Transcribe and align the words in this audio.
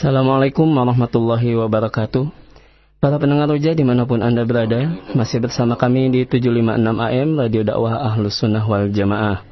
Assalamualaikum 0.00 0.64
warahmatullahi 0.64 1.60
wabarakatuh. 1.60 2.32
Para 3.04 3.20
pendengar 3.20 3.52
roja 3.52 3.76
di 3.76 3.84
mana 3.84 4.08
pun 4.08 4.24
Anda 4.24 4.48
berada 4.48 4.96
Masih 5.12 5.44
bersama 5.44 5.76
kami 5.76 6.08
di 6.08 6.24
756 6.24 7.04
AM 7.04 7.28
Radio 7.36 7.60
Dakwah 7.68 8.08
Ahlus 8.08 8.40
Sunnah 8.40 8.64
Wal 8.64 8.88
Jamaah. 8.96 9.44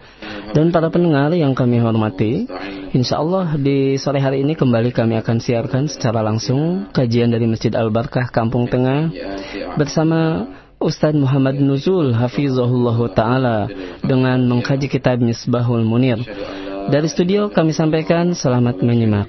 Dan 0.57 0.73
para 0.73 0.89
pendengar 0.89 1.37
yang 1.37 1.53
kami 1.53 1.85
hormati 1.85 2.49
Insya 2.97 3.21
Allah 3.21 3.61
di 3.61 4.01
sore 4.01 4.25
hari 4.25 4.41
ini 4.41 4.57
kembali 4.57 4.89
kami 4.89 5.21
akan 5.21 5.37
siarkan 5.37 5.85
secara 5.85 6.25
langsung 6.25 6.89
Kajian 6.97 7.29
dari 7.29 7.45
Masjid 7.45 7.77
Al-Barkah 7.77 8.33
Kampung 8.33 8.73
Tengah 8.73 9.13
Bersama 9.77 10.49
Ustadz 10.81 11.21
Muhammad 11.21 11.61
Nuzul 11.61 12.17
Hafizahullah 12.17 12.97
Ta'ala 13.13 13.69
Dengan 14.01 14.41
mengkaji 14.49 14.89
kitab 14.89 15.21
Misbahul 15.21 15.85
Munir. 15.85 16.25
Dari 16.89 17.05
studio 17.05 17.53
kami 17.53 17.77
sampaikan 17.77 18.33
selamat 18.33 18.81
menyimak 18.81 19.29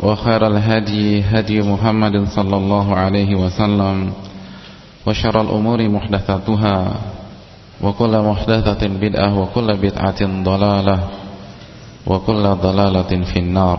وخير 0.00 0.46
الهدي 0.46 1.20
هدي 1.28 1.60
محمد 1.60 2.16
صلى 2.32 2.56
الله 2.56 2.86
عليه 2.96 3.30
وسلم 3.36 3.96
وشر 5.06 5.36
الأمور 5.40 5.80
محدثاتها 5.88 6.76
وكل 7.80 8.14
محدثة 8.20 8.82
بدعة 8.88 9.30
وكل 9.38 9.68
بدعة 9.76 10.20
ضلالة 10.44 10.98
وكل 12.06 12.44
ضلالة 12.44 13.12
في 13.24 13.38
النار 13.38 13.78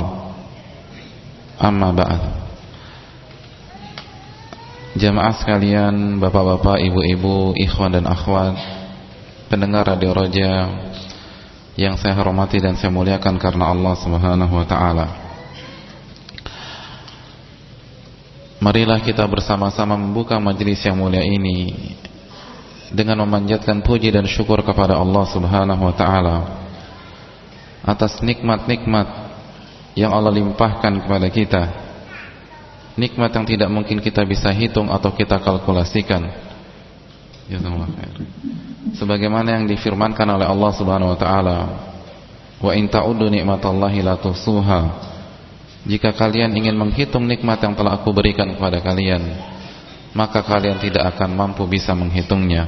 أما 1.64 1.92
بعد 1.92 2.22
Jamaah 4.92 5.32
sekalian, 5.32 6.20
bapak-bapak, 6.20 6.84
ibu-ibu, 6.84 7.56
ikhwan 7.56 7.96
dan 7.96 8.04
akhwat 8.12 8.60
Pendengar 9.48 9.88
Radio 9.88 10.12
Roja 10.12 10.68
Yang 11.80 12.04
saya 12.04 12.20
hormati 12.20 12.60
dan 12.60 12.76
saya 12.76 12.92
muliakan 12.92 13.40
karena 13.40 13.72
Allah 13.72 13.96
subhanahu 13.96 14.52
wa 14.52 14.68
ta'ala 14.68 15.25
Marilah 18.67 18.99
kita 18.99 19.23
bersama-sama 19.31 19.95
membuka 19.95 20.43
majelis 20.43 20.83
yang 20.83 20.99
mulia 20.99 21.23
ini 21.23 21.71
dengan 22.91 23.23
memanjatkan 23.23 23.79
puji 23.79 24.11
dan 24.11 24.27
syukur 24.27 24.59
kepada 24.67 24.99
Allah 24.99 25.23
Subhanahu 25.31 25.87
wa 25.87 25.95
taala 25.95 26.37
atas 27.87 28.19
nikmat-nikmat 28.19 29.07
yang 29.95 30.11
Allah 30.11 30.35
limpahkan 30.35 30.99
kepada 30.99 31.31
kita. 31.31 31.63
Nikmat 32.99 33.31
yang 33.39 33.47
tidak 33.47 33.71
mungkin 33.71 34.03
kita 34.03 34.27
bisa 34.27 34.51
hitung 34.51 34.91
atau 34.91 35.15
kita 35.15 35.39
kalkulasikan. 35.39 36.27
Khair. 37.47 38.15
Sebagaimana 38.99 39.63
yang 39.63 39.71
difirmankan 39.71 40.27
oleh 40.27 40.43
Allah 40.43 40.71
Subhanahu 40.75 41.15
wa 41.15 41.19
taala, 41.23 41.59
"Wa 42.59 42.75
in 42.75 42.91
ta'uddu 42.91 43.31
ni'matallahi 43.31 44.03
la 44.03 44.19
tuhsuha." 44.19 45.15
Jika 45.87 46.11
kalian 46.19 46.51
ingin 46.51 46.75
menghitung 46.75 47.31
nikmat 47.31 47.63
yang 47.63 47.79
telah 47.79 47.95
aku 47.95 48.11
berikan 48.11 48.51
kepada 48.59 48.83
kalian 48.83 49.23
Maka 50.19 50.43
kalian 50.43 50.83
tidak 50.83 51.15
akan 51.15 51.31
mampu 51.31 51.63
bisa 51.71 51.95
menghitungnya. 51.95 52.67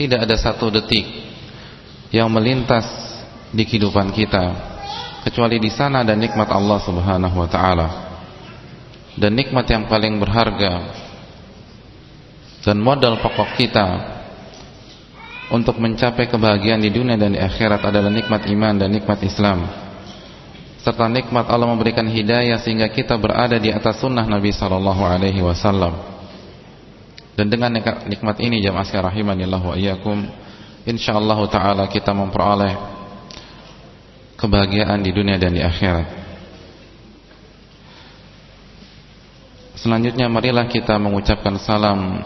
Tidak 0.00 0.24
ada 0.24 0.32
satu 0.40 0.72
detik 0.72 1.04
Yang 2.08 2.28
melintas 2.32 2.86
di 3.52 3.68
kehidupan 3.68 4.16
kita 4.16 4.72
Kecuali 5.28 5.60
di 5.60 5.68
sana 5.68 6.00
ada 6.00 6.16
nikmat 6.16 6.48
Allah 6.48 6.80
subhanahu 6.80 7.36
wa 7.36 7.48
ta'ala. 7.48 7.88
Dan 9.20 9.36
nikmat 9.36 9.68
yang 9.68 9.84
paling 9.84 10.16
berharga 10.16 10.88
Dan 12.64 12.80
modal 12.80 13.20
pokok 13.20 13.60
kita 13.60 13.86
Untuk 15.52 15.76
mencapai 15.76 16.32
kebahagiaan 16.32 16.80
di 16.80 16.88
dunia 16.88 17.20
dan 17.20 17.36
di 17.36 17.40
akhirat 17.44 17.84
adalah 17.84 18.08
nikmat 18.08 18.48
iman 18.48 18.80
dan 18.80 18.88
nikmat 18.88 19.20
Islam 19.20 19.83
serta 20.84 21.08
nikmat 21.08 21.48
Allah 21.48 21.64
memberikan 21.64 22.04
hidayah 22.04 22.60
sehingga 22.60 22.92
kita 22.92 23.16
berada 23.16 23.56
di 23.56 23.72
atas 23.72 24.04
sunnah 24.04 24.28
Nabi 24.28 24.52
sallallahu 24.52 25.00
alaihi 25.00 25.40
wasallam. 25.40 25.96
Dan 27.34 27.48
dengan 27.48 27.72
nikmat 28.04 28.36
ini 28.44 28.60
jamaah 28.60 28.84
sekalian 28.84 29.08
rahimanillah 29.10 29.62
wa 29.64 29.74
iyyakum 29.74 30.28
insyaallah 30.84 31.40
taala 31.48 31.88
kita 31.88 32.12
memperoleh 32.12 32.76
kebahagiaan 34.36 35.00
di 35.00 35.10
dunia 35.10 35.40
dan 35.40 35.56
di 35.56 35.64
akhirat. 35.64 36.22
Selanjutnya 39.80 40.28
marilah 40.28 40.68
kita 40.68 41.00
mengucapkan 41.00 41.56
salam 41.64 42.20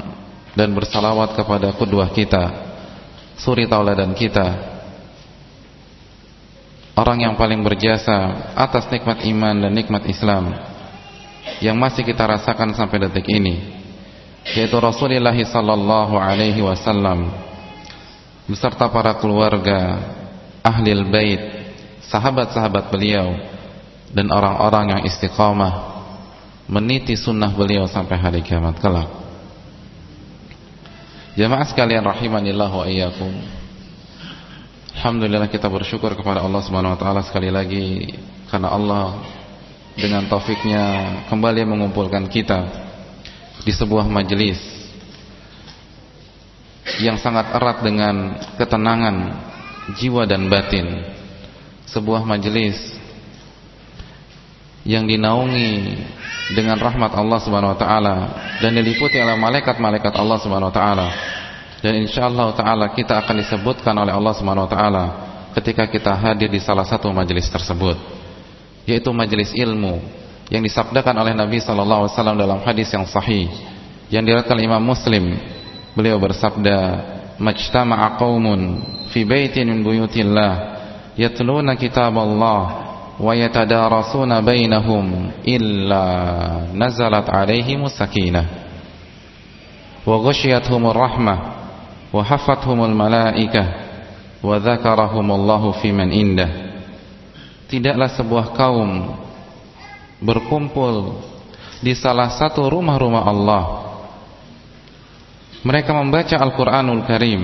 dan 0.58 0.74
bersalawat 0.74 1.38
kepada 1.38 1.70
kedua 1.78 2.10
kita, 2.10 2.44
suri 3.38 3.70
tauladan 3.70 4.10
kita, 4.18 4.77
orang 6.98 7.22
yang 7.22 7.34
paling 7.38 7.62
berjasa 7.62 8.50
atas 8.58 8.90
nikmat 8.90 9.22
iman 9.30 9.54
dan 9.62 9.70
nikmat 9.70 10.02
Islam 10.10 10.50
yang 11.62 11.78
masih 11.78 12.02
kita 12.02 12.26
rasakan 12.26 12.74
sampai 12.74 13.06
detik 13.06 13.30
ini 13.30 13.78
yaitu 14.58 14.74
Rasulullah 14.82 15.34
sallallahu 15.34 16.18
alaihi 16.18 16.58
wasallam 16.58 17.30
beserta 18.50 18.90
para 18.90 19.14
keluarga 19.22 20.02
ahli 20.66 20.90
bait 21.06 21.42
sahabat-sahabat 22.10 22.90
beliau 22.90 23.36
dan 24.10 24.26
orang-orang 24.32 24.98
yang 24.98 25.00
istiqamah 25.06 26.02
meniti 26.66 27.14
sunnah 27.14 27.52
beliau 27.52 27.84
sampai 27.88 28.16
hari 28.16 28.40
kiamat 28.40 28.80
kelak. 28.80 29.08
Jamaah 31.36 31.68
sekalian 31.68 32.04
rahimanillah 32.04 32.72
wa 32.72 32.84
iyyakum 32.88 33.30
Alhamdulillah 34.98 35.46
kita 35.46 35.70
bersyukur 35.70 36.10
kepada 36.18 36.42
Allah 36.42 36.58
Subhanahu 36.58 36.90
wa 36.90 36.98
taala 36.98 37.22
sekali 37.22 37.54
lagi 37.54 38.10
karena 38.50 38.66
Allah 38.66 39.22
dengan 39.94 40.26
taufiknya 40.26 40.82
kembali 41.30 41.62
mengumpulkan 41.62 42.26
kita 42.26 42.66
di 43.62 43.70
sebuah 43.70 44.10
majelis 44.10 44.58
yang 46.98 47.14
sangat 47.14 47.54
erat 47.54 47.78
dengan 47.86 48.42
ketenangan 48.58 49.16
jiwa 50.02 50.26
dan 50.26 50.50
batin. 50.50 50.90
Sebuah 51.86 52.26
majelis 52.26 52.74
yang 54.82 55.06
dinaungi 55.06 55.94
dengan 56.58 56.74
rahmat 56.74 57.14
Allah 57.14 57.38
Subhanahu 57.38 57.70
wa 57.70 57.78
taala 57.78 58.16
dan 58.58 58.74
diliputi 58.74 59.14
oleh 59.22 59.38
malaikat-malaikat 59.38 60.10
Allah 60.18 60.42
Subhanahu 60.42 60.74
wa 60.74 60.76
taala 60.76 61.08
dan 61.78 61.94
insyaallah 62.02 62.58
taala 62.58 62.90
kita 62.90 63.18
akan 63.22 63.38
disebutkan 63.38 63.94
oleh 63.94 64.10
Allah 64.10 64.34
Subhanahu 64.34 64.66
wa 64.66 64.72
taala 64.72 65.04
ketika 65.54 65.86
kita 65.86 66.12
hadir 66.14 66.50
di 66.50 66.58
salah 66.58 66.86
satu 66.86 67.10
majelis 67.14 67.46
tersebut 67.46 67.96
yaitu 68.88 69.12
majelis 69.12 69.52
ilmu 69.52 70.00
yang 70.48 70.64
disabdakan 70.64 71.12
oleh 71.20 71.36
Nabi 71.36 71.60
sallallahu 71.60 72.08
alaihi 72.08 72.14
wasallam 72.16 72.38
dalam 72.40 72.58
hadis 72.64 72.88
yang 72.88 73.04
sahih 73.04 73.52
yang 74.08 74.24
diriwayatkan 74.24 74.58
Imam 74.64 74.80
Muslim. 74.80 75.36
Beliau 75.92 76.16
bersabda 76.16 76.78
majtama'a 77.36 78.16
qaumun 78.16 78.80
fi 79.12 79.28
baitin 79.28 79.68
min 79.68 79.84
buyutillah 79.84 80.52
yatluna 81.20 81.76
kitaballah 81.76 82.62
wa 83.18 83.32
yatadarasuna 83.34 84.40
bainahum 84.40 85.34
illa 85.42 86.04
nazalat 86.70 87.26
alaihimus 87.26 87.98
sakinah 87.98 88.46
wa 90.06 90.16
ghasyiyatuhumur 90.22 90.94
rahmah 90.94 91.57
wa 92.12 92.22
hafathumul 92.24 92.92
malaikah. 92.92 93.88
Wa 94.38 94.62
dzakarahumullahu 94.62 95.82
fiman 95.82 96.14
indah. 96.14 96.50
Tidaklah 97.68 98.08
sebuah 98.14 98.46
kaum 98.54 99.18
berkumpul 100.22 101.20
di 101.82 101.94
salah 101.94 102.30
satu 102.34 102.66
rumah-rumah 102.70 103.24
Allah. 103.26 103.64
Mereka 105.66 105.90
membaca 105.90 106.38
Al-Qur'anul 106.38 107.02
Karim 107.02 107.42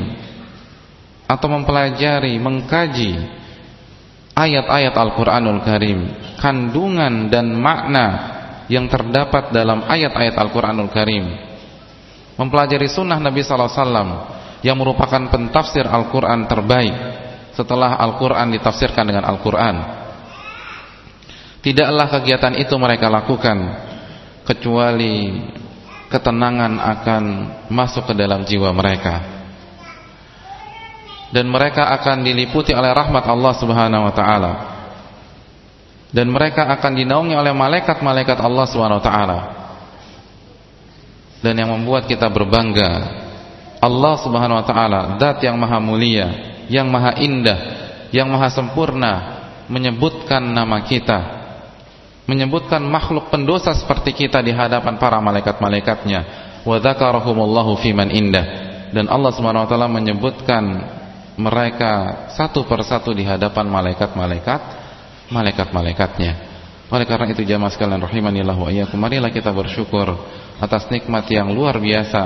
atau 1.27 1.49
mempelajari, 1.51 2.39
mengkaji 2.39 3.13
ayat-ayat 4.39 4.95
Al-Qur'anul 4.95 5.61
Karim, 5.67 5.99
kandungan 6.39 7.27
dan 7.27 7.53
makna 7.59 8.07
yang 8.71 8.87
terdapat 8.87 9.51
dalam 9.51 9.83
ayat-ayat 9.85 10.35
Al-Qur'anul 10.39 10.95
Karim. 10.95 11.27
Mempelajari 12.35 12.91
sunnah 12.91 13.19
Nabi 13.19 13.43
sallallahu 13.43 13.71
alaihi 13.71 13.83
wasallam 13.83 14.11
yang 14.65 14.81
merupakan 14.81 15.29
pentafsir 15.29 15.85
Al-Qur'an 15.85 16.49
terbaik 16.49 16.97
setelah 17.53 18.01
Al-Qur'an 18.01 18.49
ditafsirkan 18.49 19.05
dengan 19.05 19.29
Al-Qur'an. 19.29 19.77
Tidaklah 21.61 22.07
kegiatan 22.09 22.57
itu 22.57 22.75
mereka 22.81 23.13
lakukan 23.13 23.57
kecuali 24.49 25.45
ketenangan 26.09 26.81
akan 26.81 27.25
masuk 27.69 28.13
ke 28.13 28.15
dalam 28.17 28.45
jiwa 28.45 28.73
mereka 28.73 29.35
dan 31.35 31.51
mereka 31.51 31.91
akan 31.99 32.23
diliputi 32.23 32.71
oleh 32.71 32.95
rahmat 32.95 33.27
Allah 33.27 33.53
Subhanahu 33.59 34.07
wa 34.07 34.15
taala. 34.15 34.53
Dan 36.15 36.31
mereka 36.31 36.71
akan 36.71 36.95
dinaungi 36.95 37.35
oleh 37.35 37.51
malaikat-malaikat 37.51 38.39
Allah 38.39 38.71
Subhanahu 38.71 39.03
wa 39.03 39.05
taala. 39.05 39.39
Dan 41.43 41.59
yang 41.59 41.75
membuat 41.75 42.07
kita 42.07 42.31
berbangga 42.31 43.24
Allah 43.85 44.15
Subhanahu 44.25 44.57
wa 44.57 44.67
taala, 44.67 45.01
zat 45.21 45.45
yang 45.45 45.61
maha 45.61 45.77
mulia, 45.77 46.57
yang 46.73 46.89
maha 46.89 47.21
indah, 47.21 47.59
yang 48.09 48.33
maha 48.33 48.49
sempurna 48.49 49.13
menyebutkan 49.69 50.41
nama 50.41 50.81
kita. 50.89 51.45
Menyebutkan 52.25 52.81
makhluk 52.81 53.29
pendosa 53.29 53.77
seperti 53.77 54.17
kita 54.17 54.41
di 54.41 54.57
hadapan 54.57 54.97
para 54.97 55.21
malaikat-malaikatnya. 55.21 56.21
Wa 56.65 56.81
dzakarahumullahu 56.81 57.77
fiman 57.85 58.09
indah. 58.09 58.47
Dan 58.97 59.13
Allah 59.13 59.29
Subhanahu 59.37 59.69
wa 59.69 59.69
taala 59.69 59.93
menyebutkan 59.93 60.65
mereka 61.37 62.25
satu 62.33 62.65
persatu 62.65 63.13
di 63.13 63.29
hadapan 63.29 63.69
malaikat-malaikat 63.69 64.61
malaikat-malaikatnya. 65.29 66.33
Oleh 66.89 67.05
karena 67.05 67.29
itu 67.29 67.45
jamaah 67.45 67.73
sekalian 67.75 68.01
rahimanillah 68.01 68.57
wa 68.57 68.71
iyyakum 68.73 68.97
marilah 68.97 69.29
kita 69.29 69.51
bersyukur 69.51 70.15
atas 70.63 70.89
nikmat 70.89 71.27
yang 71.29 71.51
luar 71.51 71.77
biasa 71.77 72.23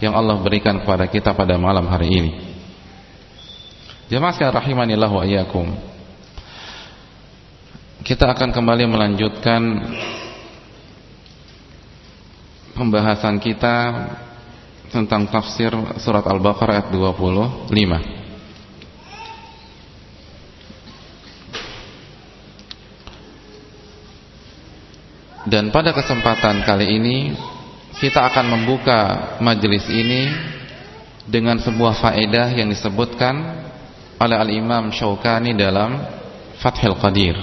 yang 0.00 0.12
Allah 0.12 0.36
berikan 0.40 0.80
kepada 0.82 1.08
kita 1.08 1.32
pada 1.32 1.56
malam 1.56 1.86
hari 1.88 2.08
ini. 2.08 2.32
Sekalian 4.06 4.54
rahimanillah 4.54 5.10
wa 5.10 5.24
iyyakum. 5.26 5.66
Kita 8.06 8.30
akan 8.30 8.54
kembali 8.54 8.86
melanjutkan 8.86 9.62
pembahasan 12.78 13.42
kita 13.42 13.76
tentang 14.94 15.26
tafsir 15.26 15.74
surat 15.98 16.22
Al-Baqarah 16.22 16.86
ayat 16.86 16.94
25. 16.94 17.74
Dan 25.46 25.70
pada 25.70 25.94
kesempatan 25.94 26.66
kali 26.66 26.86
ini 26.98 27.34
kita 27.96 28.28
akan 28.28 28.46
membuka 28.52 29.00
majelis 29.40 29.88
ini 29.88 30.28
dengan 31.24 31.56
sebuah 31.56 31.96
faedah 31.96 32.52
yang 32.52 32.68
disebutkan 32.68 33.34
oleh 34.20 34.36
Al-Imam 34.36 34.92
Syaukani 34.92 35.56
dalam 35.56 35.96
Fathul 36.60 36.96
Qadir. 37.00 37.36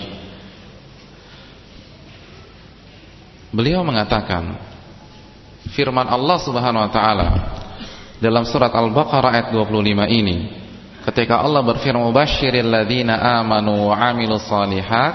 Beliau 3.53 3.85
mengatakan 3.85 4.57
firman 5.73 6.09
Allah 6.09 6.38
Subhanahu 6.41 6.85
wa 6.89 6.91
taala 6.94 7.29
dalam 8.17 8.45
surat 8.45 8.73
Al-Baqarah 8.73 9.29
ayat 9.33 9.47
25 9.53 10.09
ini 10.09 10.38
ketika 11.06 11.41
Allah 11.41 11.61
berfirman 11.65 12.09
mubasyiril 12.09 12.69
ladzina 12.69 13.41
amanu 13.41 13.91
wa 13.91 13.95
amilus 13.99 14.47
solihat 14.47 15.13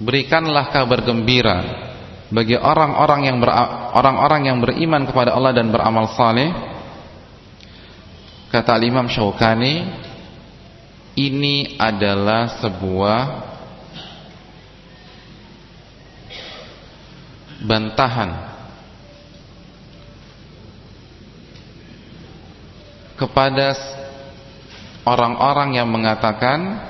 berikanlah 0.00 0.72
kabar 0.72 1.04
gembira 1.04 1.92
bagi 2.34 2.58
orang-orang 2.58 3.30
yang 3.30 3.38
orang-orang 3.94 4.50
yang 4.50 4.58
beriman 4.58 5.06
kepada 5.06 5.38
Allah 5.38 5.54
dan 5.54 5.70
beramal 5.70 6.10
saleh 6.18 6.50
kata 8.50 8.82
Imam 8.82 9.06
Syaukani 9.06 9.86
ini 11.14 11.78
adalah 11.78 12.58
sebuah 12.58 13.20
bantahan 17.62 18.30
kepada 23.14 23.78
orang-orang 25.06 25.78
yang 25.78 25.86
mengatakan 25.86 26.82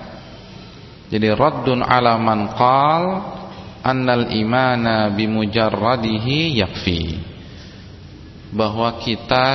jadi 1.13 1.37
raddun 1.37 1.85
ala 1.85 2.17
man 2.17 2.49
qal 2.57 3.05
annal 3.85 4.33
imana 4.33 5.13
bimujarradihi 5.13 6.65
yakfi. 6.65 7.21
Bahwa 8.57 8.97
kita 9.05 9.47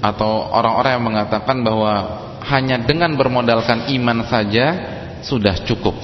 atau 0.00 0.48
orang-orang 0.54 0.92
yang 0.96 1.06
mengatakan 1.06 1.60
bahwa 1.60 1.92
hanya 2.46 2.80
dengan 2.80 3.12
bermodalkan 3.18 3.92
iman 3.92 4.24
saja 4.24 4.66
sudah 5.20 5.60
cukup. 5.66 5.98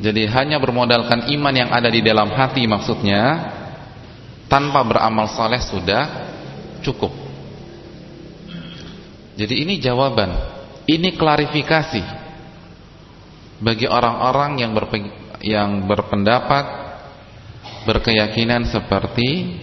Jadi 0.00 0.24
hanya 0.32 0.56
bermodalkan 0.56 1.28
iman 1.28 1.52
yang 1.52 1.68
ada 1.68 1.92
di 1.92 2.00
dalam 2.00 2.32
hati 2.32 2.64
maksudnya 2.64 3.52
tanpa 4.48 4.80
beramal 4.80 5.28
saleh 5.28 5.60
sudah 5.60 6.02
cukup. 6.80 7.12
Jadi 9.36 9.60
ini 9.60 9.76
jawaban, 9.76 10.32
ini 10.88 11.12
klarifikasi 11.20 12.19
bagi 13.60 13.84
orang-orang 13.84 14.60
yang 14.60 14.72
yang 15.40 15.84
berpendapat 15.84 16.64
berkeyakinan 17.84 18.68
seperti 18.68 19.60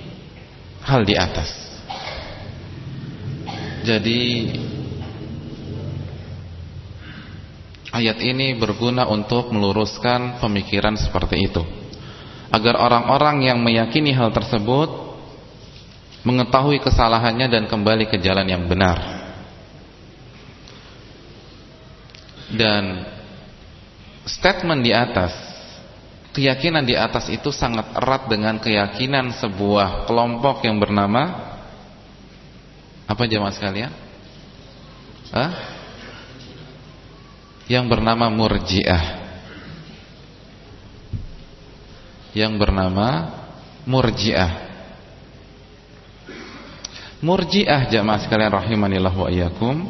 hal 0.85 1.01
di 1.05 1.17
atas. 1.17 1.49
Jadi 3.85 4.51
ayat 7.93 8.17
ini 8.21 8.57
berguna 8.57 9.09
untuk 9.09 9.49
meluruskan 9.49 10.41
pemikiran 10.41 10.97
seperti 10.97 11.49
itu. 11.49 11.63
Agar 12.47 12.79
orang-orang 12.79 13.43
yang 13.43 13.59
meyakini 13.59 14.15
hal 14.15 14.31
tersebut 14.31 14.87
mengetahui 16.23 16.79
kesalahannya 16.83 17.47
dan 17.47 17.63
kembali 17.67 18.07
ke 18.07 18.19
jalan 18.19 18.47
yang 18.47 18.63
benar. 18.67 18.99
Dan 22.47 23.16
statement 24.27 24.83
di 24.83 24.91
atas 24.91 25.33
Keyakinan 26.35 26.85
di 26.85 26.93
atas 26.93 27.33
itu 27.33 27.49
sangat 27.49 27.97
erat 27.97 28.29
dengan 28.29 28.61
keyakinan 28.61 29.33
sebuah 29.41 30.05
kelompok 30.05 30.61
yang 30.67 30.77
bernama 30.77 31.33
Apa 33.09 33.25
jemaah 33.25 33.55
sekalian? 33.55 33.89
Hah? 35.33 35.51
Yang 37.65 37.85
bernama 37.89 38.29
Murji'ah 38.29 39.03
Yang 42.37 42.53
bernama 42.61 43.07
Murji'ah 43.89 44.67
Murji'ah 47.17 47.89
jemaah 47.89 48.21
sekalian 48.21 48.53
rahimanillah 48.53 49.09
wa 49.09 49.25
iyyakum 49.25 49.89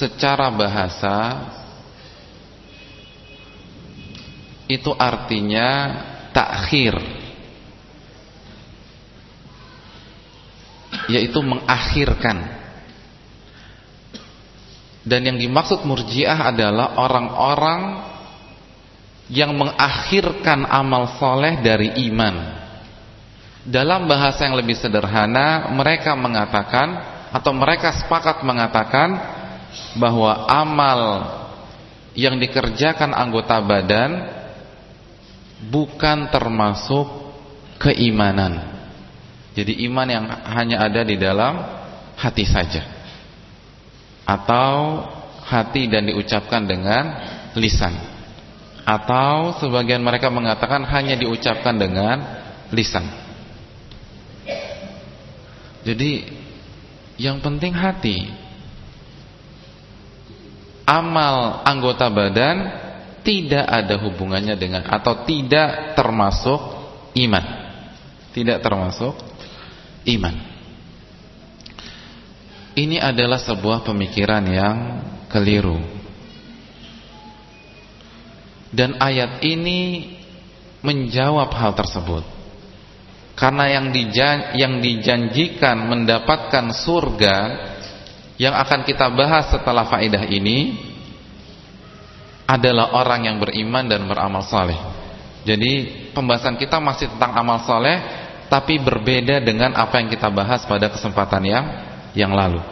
secara 0.00 0.48
bahasa 0.48 1.16
itu 4.64 4.88
artinya 4.96 5.68
takhir 6.32 6.96
yaitu 11.12 11.44
mengakhirkan. 11.44 12.56
Dan 15.00 15.26
yang 15.26 15.36
dimaksud 15.40 15.82
murjiah 15.84 16.48
adalah 16.48 16.96
orang-orang 16.96 17.80
yang 19.32 19.56
mengakhirkan 19.56 20.68
amal 20.68 21.18
soleh 21.18 21.60
dari 21.60 21.92
iman. 22.10 22.60
Dalam 23.64 24.06
bahasa 24.06 24.48
yang 24.48 24.56
lebih 24.56 24.76
sederhana 24.78 25.72
mereka 25.72 26.14
mengatakan 26.14 26.88
atau 27.32 27.52
mereka 27.54 27.94
sepakat 27.96 28.42
mengatakan 28.42 29.39
bahwa 29.98 30.46
amal 30.48 31.00
yang 32.14 32.38
dikerjakan 32.38 33.14
anggota 33.14 33.62
badan 33.62 34.10
bukan 35.70 36.30
termasuk 36.32 37.06
keimanan. 37.78 38.80
Jadi 39.54 39.82
iman 39.90 40.08
yang 40.08 40.26
hanya 40.46 40.86
ada 40.86 41.02
di 41.02 41.18
dalam 41.18 41.58
hati 42.16 42.44
saja. 42.46 42.86
Atau 44.24 45.04
hati 45.42 45.90
dan 45.90 46.06
diucapkan 46.06 46.62
dengan 46.62 47.04
lisan. 47.58 48.10
atau 48.80 49.54
sebagian 49.60 50.02
mereka 50.02 50.32
mengatakan 50.32 50.82
hanya 50.82 51.14
diucapkan 51.14 51.78
dengan 51.78 52.16
lisan. 52.74 53.06
Jadi 55.86 56.26
yang 57.20 57.38
penting 57.38 57.70
hati. 57.76 58.39
Amal 60.90 61.62
anggota 61.62 62.10
badan 62.10 62.56
tidak 63.22 63.62
ada 63.62 63.94
hubungannya 64.02 64.58
dengan 64.58 64.82
atau 64.90 65.22
tidak 65.22 65.94
termasuk 65.94 66.58
iman. 67.14 67.44
Tidak 68.34 68.58
termasuk 68.58 69.14
iman. 70.10 70.34
Ini 72.74 72.98
adalah 72.98 73.38
sebuah 73.38 73.86
pemikiran 73.86 74.42
yang 74.50 74.76
keliru. 75.30 75.78
Dan 78.70 78.98
ayat 78.98 79.42
ini 79.46 80.10
menjawab 80.82 81.50
hal 81.54 81.74
tersebut. 81.78 82.22
Karena 83.38 83.78
yang 83.78 83.94
dijan 83.94 84.58
yang 84.58 84.74
dijanjikan 84.82 85.86
mendapatkan 85.86 86.70
surga 86.74 87.36
yang 88.40 88.56
akan 88.56 88.88
kita 88.88 89.04
bahas 89.12 89.52
setelah 89.52 89.84
faedah 89.84 90.24
ini 90.24 90.72
adalah 92.48 92.96
orang 92.96 93.28
yang 93.28 93.36
beriman 93.36 93.84
dan 93.84 94.08
beramal 94.08 94.40
saleh. 94.48 94.80
Jadi 95.44 96.08
pembahasan 96.16 96.56
kita 96.56 96.80
masih 96.80 97.12
tentang 97.12 97.36
amal 97.36 97.60
saleh 97.68 98.00
tapi 98.48 98.80
berbeda 98.80 99.44
dengan 99.44 99.76
apa 99.76 100.00
yang 100.00 100.08
kita 100.08 100.32
bahas 100.32 100.64
pada 100.64 100.88
kesempatan 100.88 101.42
yang 101.44 101.64
yang 102.16 102.32
lalu. 102.32 102.64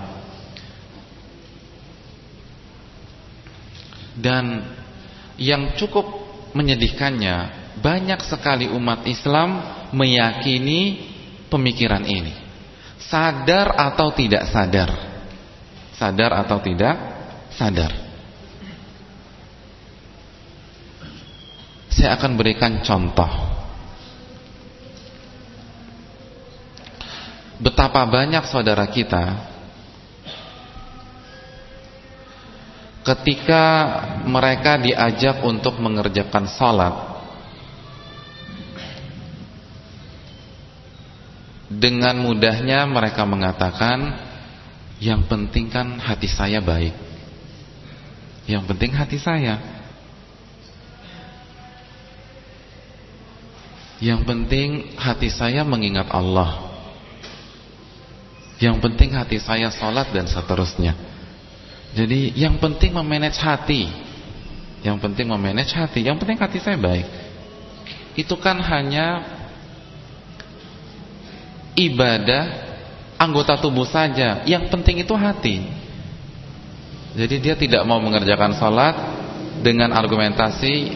Dan 4.16 4.64
yang 5.36 5.76
cukup 5.76 6.08
menyedihkannya 6.56 7.36
banyak 7.84 8.24
sekali 8.24 8.72
umat 8.72 9.04
Islam 9.04 9.62
meyakini 9.92 11.12
pemikiran 11.52 12.08
ini. 12.08 12.32
Sadar 13.04 13.76
atau 13.76 14.10
tidak 14.16 14.48
sadar. 14.48 15.07
Sadar 15.98 16.30
atau 16.46 16.62
tidak 16.62 16.94
sadar. 17.50 17.90
Saya 21.90 22.14
akan 22.14 22.38
berikan 22.38 22.78
contoh. 22.86 23.26
Betapa 27.58 28.06
banyak 28.06 28.46
saudara 28.46 28.86
kita 28.86 29.58
ketika 33.02 33.64
mereka 34.22 34.78
diajak 34.78 35.42
untuk 35.42 35.80
mengerjakan 35.82 36.46
salat 36.46 36.94
dengan 41.66 42.20
mudahnya 42.20 42.84
mereka 42.86 43.26
mengatakan 43.26 44.27
yang 44.98 45.26
penting 45.26 45.70
kan 45.70 45.98
hati 45.98 46.26
saya 46.26 46.58
baik 46.58 46.94
yang 48.50 48.66
penting 48.66 48.90
hati 48.94 49.18
saya 49.18 49.58
yang 53.98 54.22
penting 54.22 54.94
hati 54.94 55.28
saya 55.30 55.66
mengingat 55.66 56.10
Allah 56.10 56.70
yang 58.58 58.78
penting 58.82 59.14
hati 59.14 59.38
saya 59.38 59.70
salat 59.70 60.10
dan 60.10 60.26
seterusnya 60.26 61.08
jadi 61.96 62.36
yang 62.36 62.60
penting 62.60 62.92
memanage 62.92 63.40
hati. 63.40 63.88
Yang 64.84 64.96
penting 65.00 65.26
memanage 65.32 65.72
hati. 65.72 66.04
Yang 66.04 66.16
penting 66.24 66.38
hati 66.38 66.58
saya 66.60 66.76
baik. 66.76 67.06
Itu 68.18 68.36
kan 68.36 68.58
hanya 68.60 69.24
ibadah 71.78 72.67
anggota 73.18 73.58
tubuh 73.58 73.84
saja. 73.84 74.46
Yang 74.46 74.70
penting 74.70 75.02
itu 75.02 75.12
hati. 75.18 75.66
Jadi 77.18 77.36
dia 77.42 77.58
tidak 77.58 77.82
mau 77.82 77.98
mengerjakan 77.98 78.54
salat 78.54 78.94
dengan 79.60 79.90
argumentasi 79.90 80.94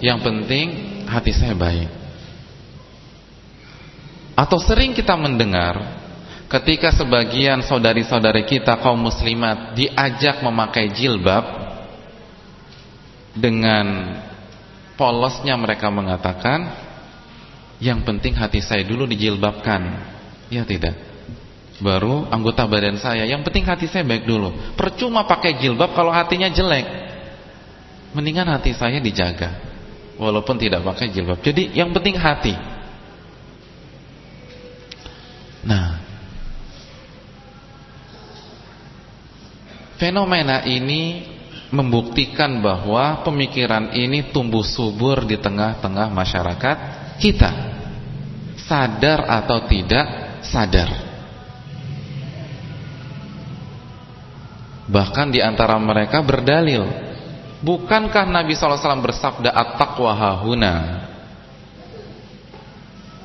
yang 0.00 0.24
penting 0.24 1.04
hati 1.04 1.30
saya 1.36 1.52
baik. 1.52 1.92
Atau 4.32 4.56
sering 4.62 4.96
kita 4.96 5.12
mendengar 5.18 5.98
ketika 6.48 6.94
sebagian 6.94 7.60
saudari-saudari 7.60 8.48
kita 8.48 8.80
kaum 8.80 8.96
muslimat 8.96 9.76
diajak 9.76 10.40
memakai 10.40 10.88
jilbab 10.94 11.44
dengan 13.36 14.16
polosnya 14.96 15.58
mereka 15.58 15.90
mengatakan 15.92 16.70
yang 17.82 18.00
penting 18.06 18.32
hati 18.34 18.62
saya 18.62 18.86
dulu 18.86 19.10
dijilbabkan 19.10 20.06
ya 20.48 20.62
tidak 20.64 21.07
baru 21.78 22.26
anggota 22.28 22.66
badan 22.66 22.98
saya. 22.98 23.24
Yang 23.26 23.46
penting 23.48 23.64
hati 23.66 23.86
saya 23.86 24.02
baik 24.02 24.26
dulu. 24.26 24.54
Percuma 24.74 25.24
pakai 25.26 25.58
jilbab 25.58 25.94
kalau 25.94 26.10
hatinya 26.10 26.50
jelek. 26.50 26.86
Mendingan 28.14 28.48
hati 28.50 28.72
saya 28.72 28.98
dijaga 28.98 29.54
walaupun 30.18 30.58
tidak 30.58 30.82
pakai 30.82 31.10
jilbab. 31.12 31.38
Jadi 31.40 31.76
yang 31.76 31.94
penting 31.94 32.18
hati. 32.18 32.54
Nah 35.66 36.08
Fenomena 39.98 40.62
ini 40.62 41.26
membuktikan 41.74 42.62
bahwa 42.62 43.26
pemikiran 43.26 43.90
ini 43.92 44.30
tumbuh 44.30 44.62
subur 44.62 45.26
di 45.26 45.34
tengah-tengah 45.36 46.06
masyarakat 46.14 46.76
kita. 47.18 47.50
Sadar 48.62 49.26
atau 49.26 49.66
tidak 49.66 50.38
sadar. 50.46 51.07
Bahkan 54.88 55.28
di 55.28 55.44
antara 55.44 55.76
mereka 55.76 56.24
berdalil, 56.24 56.88
bukankah 57.60 58.24
Nabi 58.24 58.56
SAW 58.56 59.04
bersabda 59.04 59.52
at-taqwa 59.52 60.12
hahuna? 60.16 60.74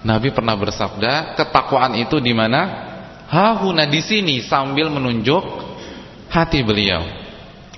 Nabi 0.03 0.36
pernah 0.36 0.60
bersabda, 0.60 1.39
ketakwaan 1.39 1.96
itu 1.96 2.20
di 2.20 2.36
mana? 2.36 2.91
Hahuna 3.32 3.88
di 3.88 4.03
sini 4.03 4.43
sambil 4.43 4.91
menunjuk 4.91 5.41
hati 6.27 6.60
beliau 6.60 7.01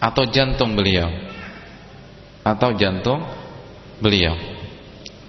atau 0.02 0.26
jantung 0.28 0.74
beliau 0.74 1.06
atau 2.42 2.74
jantung 2.74 3.22
beliau. 4.02 4.34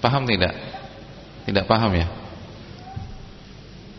Paham 0.00 0.24
tidak? 0.24 0.56
Tidak 1.44 1.64
paham 1.68 1.92
ya? 1.94 2.08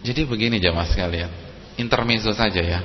Jadi 0.01 0.25
begini 0.25 0.57
jamaah 0.57 0.89
sekalian 0.89 1.31
intermezzo 1.77 2.33
saja 2.33 2.59
ya 2.59 2.79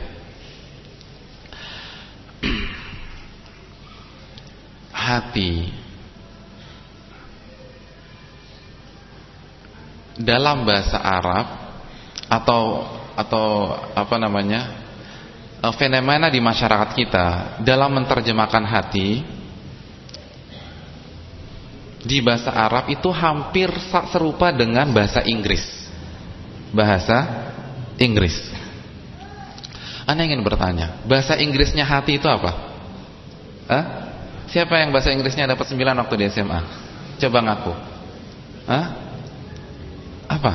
hati 5.02 5.74
dalam 10.14 10.62
bahasa 10.62 11.02
Arab 11.02 11.46
atau 12.30 12.62
atau 13.18 13.46
apa 13.98 14.16
namanya 14.16 14.82
Eh, 15.62 15.74
fenomena 15.78 16.26
di 16.26 16.42
masyarakat 16.42 16.90
kita 16.90 17.26
dalam 17.62 17.94
menerjemahkan 17.94 18.66
hati 18.66 19.22
di 22.02 22.18
bahasa 22.18 22.50
Arab 22.50 22.90
itu 22.90 23.06
hampir 23.14 23.70
serupa 24.10 24.50
dengan 24.50 24.90
bahasa 24.90 25.22
Inggris. 25.22 25.62
Bahasa 26.74 27.46
Inggris. 27.94 28.34
Anda 30.02 30.26
ingin 30.26 30.42
bertanya, 30.42 30.98
bahasa 31.06 31.38
Inggrisnya 31.38 31.86
hati 31.86 32.18
itu 32.18 32.26
apa? 32.26 32.52
Hah? 33.70 33.84
Siapa 34.52 34.84
yang 34.84 34.92
bahasa 34.92 35.08
Inggrisnya 35.08 35.48
dapat 35.48 35.64
9 35.64 35.80
waktu 35.80 36.14
di 36.20 36.24
SMA? 36.28 36.60
Coba 37.16 37.38
ngaku. 37.40 37.72
Hah? 38.68 38.86
Apa? 40.28 40.52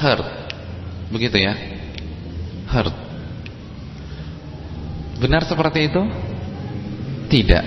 Hurt. 0.00 0.26
Begitu 1.12 1.44
ya? 1.44 1.52
Hurt. 2.72 2.96
Benar 5.20 5.44
seperti 5.44 5.92
itu? 5.92 6.02
Tidak. 7.28 7.64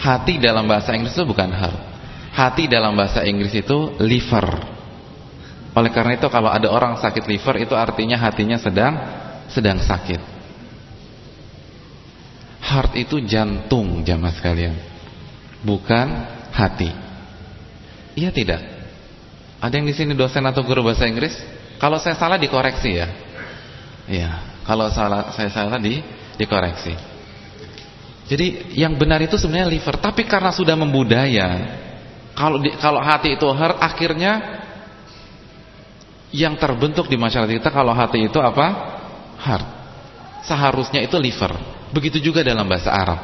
Hati 0.00 0.38
dalam 0.38 0.64
bahasa 0.64 0.94
Inggris 0.94 1.12
itu 1.12 1.26
bukan 1.26 1.50
heart. 1.50 1.80
Hati 2.30 2.70
dalam 2.70 2.94
bahasa 2.94 3.26
Inggris 3.26 3.52
itu 3.52 3.98
liver. 3.98 4.46
Oleh 5.74 5.90
karena 5.90 6.14
itu 6.18 6.26
kalau 6.30 6.50
ada 6.50 6.70
orang 6.70 6.98
sakit 6.98 7.26
liver 7.26 7.66
itu 7.66 7.74
artinya 7.74 8.16
hatinya 8.16 8.56
sedang 8.56 8.94
sedang 9.50 9.78
sakit. 9.82 10.39
Heart 12.70 12.92
itu 12.94 13.18
jantung 13.26 14.06
jamaah 14.06 14.30
sekalian. 14.30 14.78
Bukan 15.66 16.06
hati. 16.54 16.90
Iya 18.14 18.30
tidak? 18.30 18.62
Ada 19.58 19.74
yang 19.74 19.86
di 19.90 19.94
sini 19.94 20.14
dosen 20.14 20.46
atau 20.46 20.62
guru 20.62 20.86
bahasa 20.86 21.10
Inggris? 21.10 21.34
Kalau 21.82 21.98
saya 21.98 22.14
salah 22.14 22.38
dikoreksi 22.38 22.90
ya. 22.94 23.08
Iya. 24.06 24.30
Kalau 24.62 24.86
salah 24.94 25.34
saya 25.34 25.50
salah 25.50 25.82
di 25.82 25.98
dikoreksi. 26.38 26.94
Jadi 28.30 28.78
yang 28.78 28.94
benar 28.94 29.18
itu 29.18 29.34
sebenarnya 29.34 29.66
liver, 29.66 29.98
tapi 29.98 30.22
karena 30.22 30.54
sudah 30.54 30.78
membudaya, 30.78 31.48
kalau 32.38 32.62
di, 32.62 32.70
kalau 32.78 33.02
hati 33.02 33.34
itu 33.34 33.42
heart, 33.50 33.82
akhirnya 33.82 34.62
yang 36.30 36.54
terbentuk 36.54 37.10
di 37.10 37.18
masyarakat 37.18 37.58
kita 37.58 37.70
kalau 37.74 37.90
hati 37.90 38.30
itu 38.30 38.38
apa? 38.38 38.66
Heart. 39.42 39.66
Seharusnya 40.46 41.02
itu 41.02 41.18
liver. 41.18 41.79
Begitu 41.90 42.30
juga 42.30 42.46
dalam 42.46 42.66
bahasa 42.66 42.90
Arab. 42.90 43.20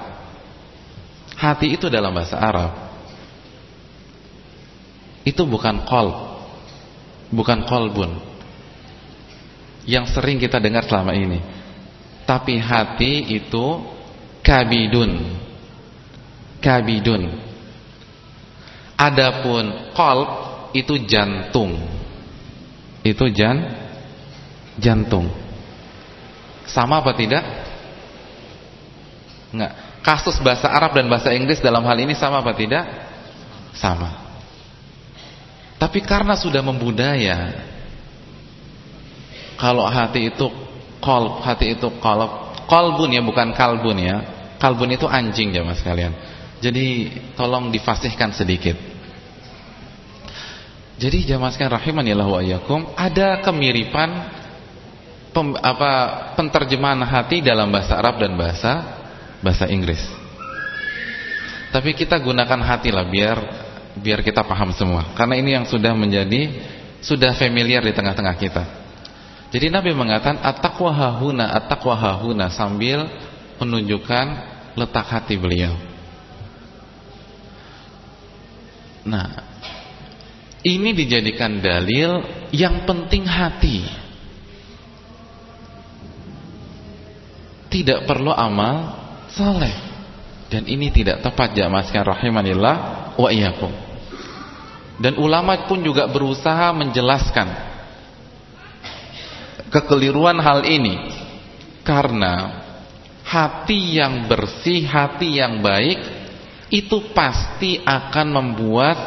Hati 1.37 1.77
itu 1.77 1.87
dalam 1.87 2.11
bahasa 2.11 2.35
Arab. 2.39 2.73
Itu 5.27 5.43
bukan 5.47 5.87
kol, 5.87 6.09
bukan 7.35 7.67
kolbun. 7.67 8.23
Yang 9.87 10.19
sering 10.19 10.43
kita 10.43 10.59
dengar 10.59 10.87
selama 10.87 11.15
ini. 11.15 11.39
Tapi 12.27 12.59
hati 12.59 13.39
itu 13.39 13.97
kabidun 14.47 15.35
kabidun 16.63 17.35
adapun 18.95 19.91
qalb 19.91 20.29
itu 20.71 21.03
jantung 21.03 21.75
itu 23.03 23.25
jan 23.35 23.59
jantung 24.79 25.27
sama 26.67 27.03
apa 27.03 27.15
tidak 27.19 27.43
enggak 29.57 29.73
kasus 30.05 30.37
bahasa 30.45 30.69
Arab 30.69 30.93
dan 30.95 31.09
bahasa 31.09 31.33
Inggris 31.33 31.59
dalam 31.65 31.83
hal 31.83 31.97
ini 31.97 32.13
sama 32.13 32.45
apa 32.45 32.53
tidak 32.53 32.85
sama 33.73 34.13
tapi 35.81 36.05
karena 36.05 36.37
sudah 36.37 36.61
membudaya 36.61 37.65
kalau 39.57 39.89
hati 39.89 40.29
itu 40.29 40.47
qalb 41.01 41.41
hati 41.41 41.75
itu 41.75 41.89
qalb 41.99 42.31
qalbun 42.69 43.11
ya 43.13 43.25
bukan 43.25 43.57
kalbun 43.57 43.97
ya 43.97 44.37
Kalbun 44.57 44.89
itu 44.93 45.05
anjing 45.05 45.53
jamaah 45.53 45.77
sekalian. 45.77 46.13
Jadi 46.65 47.13
tolong 47.37 47.69
difasihkan 47.69 48.33
sedikit. 48.33 48.77
Jadi 50.97 51.29
jamaah 51.29 51.53
sekalian 51.53 51.77
rahimanillah 51.77 52.25
wa 52.25 52.41
ada 52.97 53.45
kemiripan 53.45 54.11
pem, 55.37 55.53
apa 55.61 55.93
penterjemahan 56.41 57.05
hati 57.05 57.45
dalam 57.45 57.69
bahasa 57.69 58.01
Arab 58.01 58.17
dan 58.17 58.33
bahasa 58.33 58.96
bahasa 59.47 59.71
Inggris. 59.71 60.03
Tapi 61.71 61.95
kita 61.95 62.19
gunakan 62.19 62.59
hati 62.67 62.91
lah 62.91 63.07
biar 63.07 63.39
biar 63.95 64.27
kita 64.27 64.43
paham 64.43 64.75
semua. 64.75 65.15
Karena 65.15 65.39
ini 65.39 65.55
yang 65.55 65.63
sudah 65.71 65.95
menjadi 65.95 66.51
sudah 66.99 67.39
familiar 67.39 67.87
di 67.87 67.95
tengah-tengah 67.95 68.35
kita. 68.35 68.65
Jadi 69.55 69.71
Nabi 69.71 69.95
mengatakan 69.95 70.43
at-taqwa 70.43 70.91
hahuna 70.91 71.55
at-taqwa 71.55 71.95
hahuna 71.95 72.51
sambil 72.51 73.07
menunjukkan 73.63 74.27
letak 74.75 75.07
hati 75.07 75.39
beliau. 75.39 75.73
Nah, 79.07 79.39
ini 80.67 80.91
dijadikan 80.91 81.63
dalil 81.63 82.27
yang 82.51 82.83
penting 82.83 83.23
hati. 83.23 83.87
Tidak 87.71 88.03
perlu 88.03 88.35
amal 88.35 89.06
soleh. 89.37 89.77
Dan 90.49 90.65
ini 90.65 90.89
tidak 90.89 91.21
tepat 91.21 91.53
jamaah 91.53 91.85
sekalian 91.85 92.09
rahimanillah 92.09 92.77
wa 93.19 93.29
iyyakum. 93.29 93.73
Dan 94.97 95.21
ulama 95.21 95.69
pun 95.69 95.85
juga 95.85 96.09
berusaha 96.09 96.73
menjelaskan 96.73 97.49
kekeliruan 99.69 100.41
hal 100.41 100.65
ini 100.65 101.13
karena 101.85 102.65
hati 103.27 104.01
yang 104.01 104.25
bersih, 104.25 104.89
hati 104.89 105.37
yang 105.37 105.61
baik 105.61 106.01
itu 106.73 107.13
pasti 107.13 107.83
akan 107.85 108.27
membuat 108.33 108.99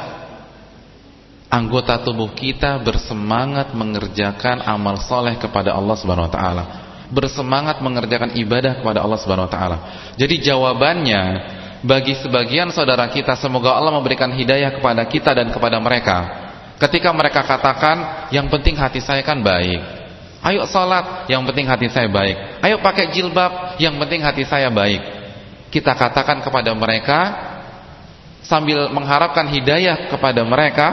anggota 1.49 1.97
tubuh 2.05 2.29
kita 2.37 2.77
bersemangat 2.85 3.73
mengerjakan 3.73 4.61
amal 4.61 5.01
soleh 5.01 5.35
kepada 5.41 5.73
Allah 5.73 5.95
Subhanahu 5.97 6.29
Wa 6.29 6.35
Taala, 6.37 6.65
bersemangat 7.09 7.81
mengerjakan 7.81 8.37
ibadah 8.37 8.79
kepada 8.79 9.01
Allah 9.01 9.19
Subhanahu 9.19 9.49
Wa 9.49 9.53
Taala. 9.53 9.77
Jadi 10.15 10.45
jawabannya 10.45 11.21
bagi 11.81 12.13
sebagian 12.19 12.69
saudara 12.75 13.07
kita, 13.09 13.39
semoga 13.39 13.73
Allah 13.73 13.93
memberikan 13.95 14.29
hidayah 14.29 14.77
kepada 14.77 15.03
kita 15.07 15.31
dan 15.33 15.47
kepada 15.49 15.79
mereka. 15.79 16.17
Ketika 16.79 17.11
mereka 17.11 17.43
katakan, 17.43 18.29
yang 18.31 18.47
penting 18.47 18.75
hati 18.79 19.03
saya 19.03 19.19
kan 19.23 19.39
baik. 19.43 19.79
Ayo 20.39 20.63
salat, 20.71 21.27
yang 21.27 21.43
penting 21.43 21.67
hati 21.67 21.91
saya 21.91 22.07
baik. 22.07 22.63
Ayo 22.63 22.79
pakai 22.79 23.11
jilbab, 23.11 23.75
yang 23.75 23.99
penting 23.99 24.23
hati 24.23 24.47
saya 24.47 24.71
baik. 24.71 25.03
Kita 25.67 25.91
katakan 25.91 26.39
kepada 26.39 26.71
mereka 26.71 27.19
sambil 28.47 28.87
mengharapkan 28.95 29.51
hidayah 29.51 30.07
kepada 30.07 30.41
mereka 30.47 30.87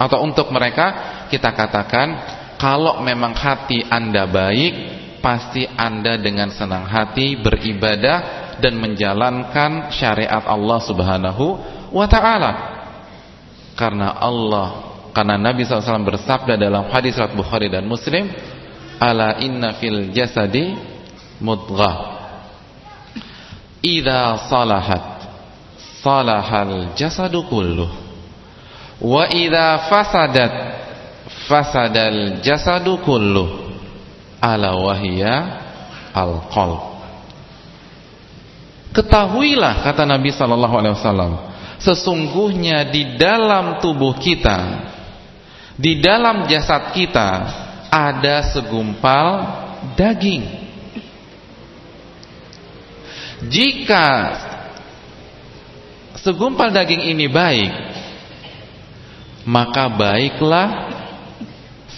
atau 0.00 0.24
untuk 0.24 0.48
mereka, 0.48 0.92
kita 1.28 1.52
katakan 1.52 2.08
kalau 2.56 3.04
memang 3.04 3.36
hati 3.36 3.84
Anda 3.86 4.24
baik, 4.24 4.72
pasti 5.18 5.66
Anda 5.66 6.18
dengan 6.18 6.50
senang 6.50 6.86
hati 6.86 7.38
beribadah 7.38 8.56
dan 8.58 8.78
menjalankan 8.78 9.94
syariat 9.94 10.42
Allah 10.46 10.78
Subhanahu 10.82 11.44
wa 11.94 12.06
taala. 12.10 12.52
Karena 13.78 14.18
Allah, 14.18 14.98
karena 15.14 15.38
Nabi 15.38 15.62
SAW 15.62 16.02
bersabda 16.02 16.58
dalam 16.58 16.90
hadis 16.90 17.14
riwayat 17.14 17.38
Bukhari 17.38 17.70
dan 17.70 17.86
Muslim, 17.86 18.26
ala 18.98 19.38
inna 19.38 19.78
fil 19.78 20.10
jasadi 20.10 20.74
mudghah. 21.38 22.18
Idza 23.78 24.50
salahat 24.50 25.04
salahal 26.02 26.98
jasadu 26.98 27.46
kulluh. 27.46 27.90
Wa 28.98 29.30
idza 29.30 29.86
fasadat 29.86 30.52
fasadal 31.46 32.42
jasadu 32.42 32.98
kulluh 33.06 33.67
ala 34.38 34.74
wahia 34.78 35.34
al 36.14 36.48
qalb 36.50 36.82
ketahuilah 38.94 39.84
kata 39.84 40.08
Nabi 40.08 40.30
sallallahu 40.32 40.74
alaihi 40.74 40.94
wasallam 40.96 41.32
sesungguhnya 41.78 42.88
di 42.90 43.18
dalam 43.20 43.78
tubuh 43.78 44.18
kita 44.18 44.88
di 45.78 46.02
dalam 46.02 46.50
jasad 46.50 46.90
kita 46.90 47.28
ada 47.86 48.50
segumpal 48.50 49.26
daging. 49.94 50.44
Jika 53.46 54.06
segumpal 56.18 56.74
daging 56.74 57.14
ini 57.14 57.30
baik, 57.30 57.72
maka 59.46 59.86
baiklah 59.86 60.68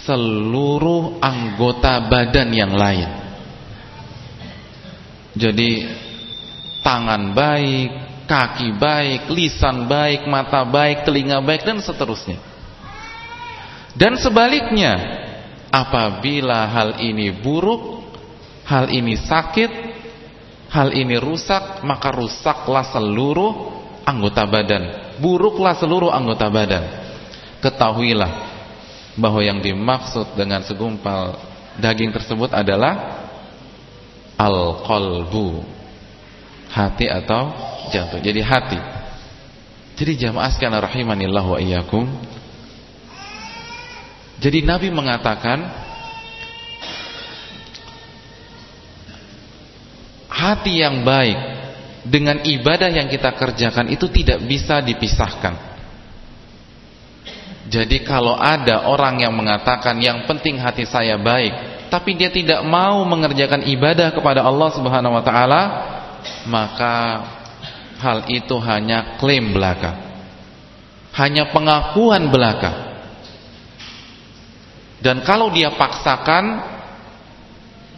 seluruh 0.03 1.21
anggota 1.21 2.01
badan 2.09 2.49
yang 2.53 2.73
lain. 2.73 3.09
Jadi 5.37 5.87
tangan 6.83 7.31
baik, 7.31 7.89
kaki 8.27 8.75
baik, 8.75 9.31
lisan 9.31 9.87
baik, 9.87 10.27
mata 10.27 10.67
baik, 10.67 11.07
telinga 11.07 11.39
baik 11.39 11.63
dan 11.63 11.79
seterusnya. 11.79 12.39
Dan 13.95 14.19
sebaliknya, 14.19 15.21
Apabila 15.71 16.67
hal 16.67 16.99
ini 16.99 17.31
buruk, 17.31 18.03
hal 18.67 18.91
ini 18.91 19.15
sakit, 19.15 19.71
hal 20.67 20.91
ini 20.91 21.15
rusak, 21.15 21.79
maka 21.87 22.11
rusaklah 22.11 22.91
seluruh 22.91 23.71
anggota 24.03 24.43
badan. 24.43 25.15
Buruklah 25.23 25.79
seluruh 25.79 26.11
anggota 26.11 26.51
badan. 26.51 26.83
Ketahuilah 27.63 28.50
bahwa 29.19 29.43
yang 29.43 29.59
dimaksud 29.59 30.35
dengan 30.39 30.63
segumpal 30.63 31.39
daging 31.79 32.11
tersebut 32.15 32.51
adalah 32.51 33.27
al-qalbu. 34.39 35.79
Hati 36.71 37.11
atau 37.11 37.51
jantung. 37.91 38.23
Jadi 38.23 38.39
hati. 38.39 38.79
Jadi 39.99 40.11
jamaah 40.15 40.47
sekalian 40.47 40.79
rahimanillah 40.79 41.43
wa 41.43 41.59
iyyakum 41.59 42.07
jadi 44.41 44.65
Nabi 44.65 44.89
mengatakan 44.89 45.69
hati 50.25 50.81
yang 50.81 51.05
baik 51.05 51.37
dengan 52.09 52.41
ibadah 52.41 52.89
yang 52.89 53.05
kita 53.05 53.37
kerjakan 53.37 53.93
itu 53.93 54.09
tidak 54.09 54.41
bisa 54.49 54.81
dipisahkan. 54.81 55.70
Jadi 57.71 58.03
kalau 58.03 58.35
ada 58.35 58.91
orang 58.91 59.23
yang 59.23 59.31
mengatakan 59.31 59.95
yang 60.03 60.27
penting 60.27 60.59
hati 60.59 60.83
saya 60.83 61.15
baik, 61.15 61.87
tapi 61.87 62.19
dia 62.19 62.27
tidak 62.27 62.59
mau 62.67 63.07
mengerjakan 63.07 63.63
ibadah 63.63 64.11
kepada 64.11 64.43
Allah 64.43 64.69
Subhanahu 64.75 65.15
wa 65.15 65.23
taala, 65.23 65.61
maka 66.51 66.95
hal 68.03 68.27
itu 68.27 68.59
hanya 68.59 69.15
klaim 69.15 69.55
belaka. 69.55 70.11
Hanya 71.15 71.47
pengakuan 71.47 72.27
belaka. 72.27 72.91
Dan 74.99 75.23
kalau 75.23 75.49
dia 75.49 75.73
paksakan 75.75 76.71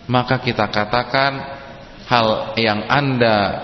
Maka 0.03 0.39
kita 0.43 0.67
katakan 0.67 1.63
Hal 2.03 2.59
yang 2.59 2.83
anda 2.91 3.63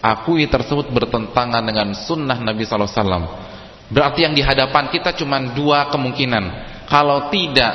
akui 0.00 0.48
tersebut 0.48 0.88
bertentangan 0.88 1.60
dengan 1.60 1.92
sunnah 1.92 2.40
Nabi 2.40 2.64
Sallallahu 2.64 2.88
Alaihi 2.88 3.00
Wasallam. 3.04 3.24
Berarti 3.86 4.26
yang 4.26 4.34
di 4.34 4.42
hadapan 4.42 4.90
kita 4.90 5.14
cuma 5.14 5.38
dua 5.54 5.86
kemungkinan. 5.94 6.44
Kalau 6.90 7.30
tidak, 7.30 7.74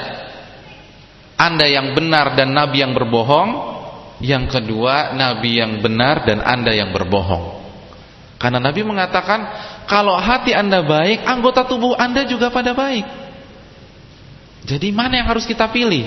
anda 1.39 1.65
yang 1.65 1.95
benar 1.95 2.35
dan 2.35 2.51
Nabi 2.51 2.83
yang 2.83 2.91
berbohong. 2.91 3.71
Yang 4.21 4.53
kedua, 4.53 5.17
Nabi 5.17 5.57
yang 5.57 5.81
benar 5.81 6.27
dan 6.27 6.45
anda 6.45 6.69
yang 6.69 6.93
berbohong. 6.93 7.57
Karena 8.37 8.61
Nabi 8.61 8.85
mengatakan, 8.85 9.39
kalau 9.89 10.13
hati 10.13 10.53
anda 10.53 10.85
baik, 10.85 11.25
anggota 11.25 11.65
tubuh 11.65 11.97
anda 11.97 12.25
juga 12.29 12.53
pada 12.53 12.73
baik. 12.77 13.05
Jadi 14.65 14.93
mana 14.93 15.21
yang 15.21 15.27
harus 15.29 15.49
kita 15.49 15.69
pilih? 15.73 16.05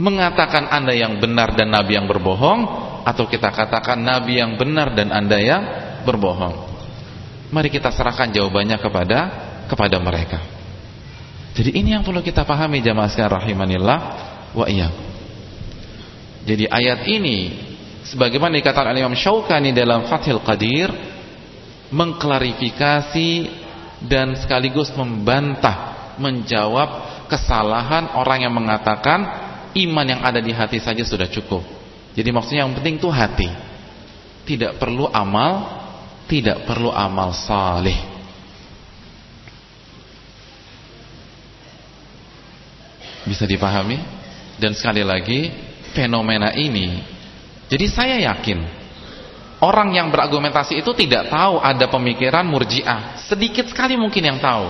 Mengatakan 0.00 0.72
anda 0.72 0.96
yang 0.96 1.20
benar 1.20 1.52
dan 1.52 1.68
Nabi 1.68 2.00
yang 2.00 2.08
berbohong, 2.08 2.60
atau 3.04 3.28
kita 3.28 3.52
katakan 3.52 4.00
Nabi 4.00 4.40
yang 4.40 4.56
benar 4.56 4.96
dan 4.96 5.12
anda 5.12 5.36
yang 5.36 5.62
berbohong? 6.08 6.73
Mari 7.54 7.70
kita 7.70 7.94
serahkan 7.94 8.34
jawabannya 8.34 8.82
kepada 8.82 9.18
kepada 9.70 10.02
mereka. 10.02 10.42
Jadi 11.54 11.70
ini 11.70 11.94
yang 11.94 12.02
perlu 12.02 12.18
kita 12.18 12.42
pahami 12.42 12.82
jamaah 12.82 13.06
sekalian 13.06 13.30
rahimanillah 13.38 13.98
wa 14.58 14.66
iya. 14.66 14.90
Jadi 16.42 16.66
ayat 16.66 17.06
ini 17.06 17.54
sebagaimana 18.10 18.58
dikatakan 18.58 18.90
oleh 18.90 19.06
Imam 19.06 19.14
Syaukani 19.14 19.70
dalam 19.70 20.10
Fathul 20.10 20.42
Qadir 20.42 20.90
mengklarifikasi 21.94 23.30
dan 24.02 24.34
sekaligus 24.34 24.90
membantah 24.98 26.10
menjawab 26.18 27.22
kesalahan 27.30 28.18
orang 28.18 28.50
yang 28.50 28.54
mengatakan 28.54 29.20
iman 29.78 30.06
yang 30.10 30.20
ada 30.26 30.42
di 30.42 30.50
hati 30.50 30.82
saja 30.82 31.06
sudah 31.06 31.30
cukup. 31.30 31.62
Jadi 32.18 32.28
maksudnya 32.34 32.66
yang 32.66 32.74
penting 32.74 32.98
itu 32.98 33.10
hati. 33.14 33.50
Tidak 34.44 34.76
perlu 34.76 35.08
amal, 35.08 35.83
tidak 36.26 36.64
perlu 36.64 36.90
amal 36.90 37.32
saleh. 37.32 38.12
Bisa 43.24 43.48
dipahami? 43.48 43.96
Dan 44.60 44.76
sekali 44.76 45.02
lagi 45.02 45.50
fenomena 45.94 46.50
ini 46.50 46.98
jadi 47.70 47.86
saya 47.86 48.16
yakin 48.34 48.58
orang 49.62 49.94
yang 49.94 50.10
berargumentasi 50.10 50.82
itu 50.82 50.90
tidak 50.98 51.30
tahu 51.30 51.62
ada 51.62 51.86
pemikiran 51.86 52.42
murjiah 52.44 53.16
sedikit 53.24 53.70
sekali 53.70 53.94
mungkin 53.94 54.34
yang 54.34 54.38
tahu 54.42 54.66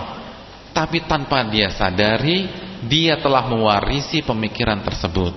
tapi 0.76 1.02
tanpa 1.08 1.42
dia 1.48 1.72
sadari 1.72 2.46
dia 2.84 3.16
telah 3.18 3.48
mewarisi 3.48 4.20
pemikiran 4.20 4.84
tersebut 4.84 5.32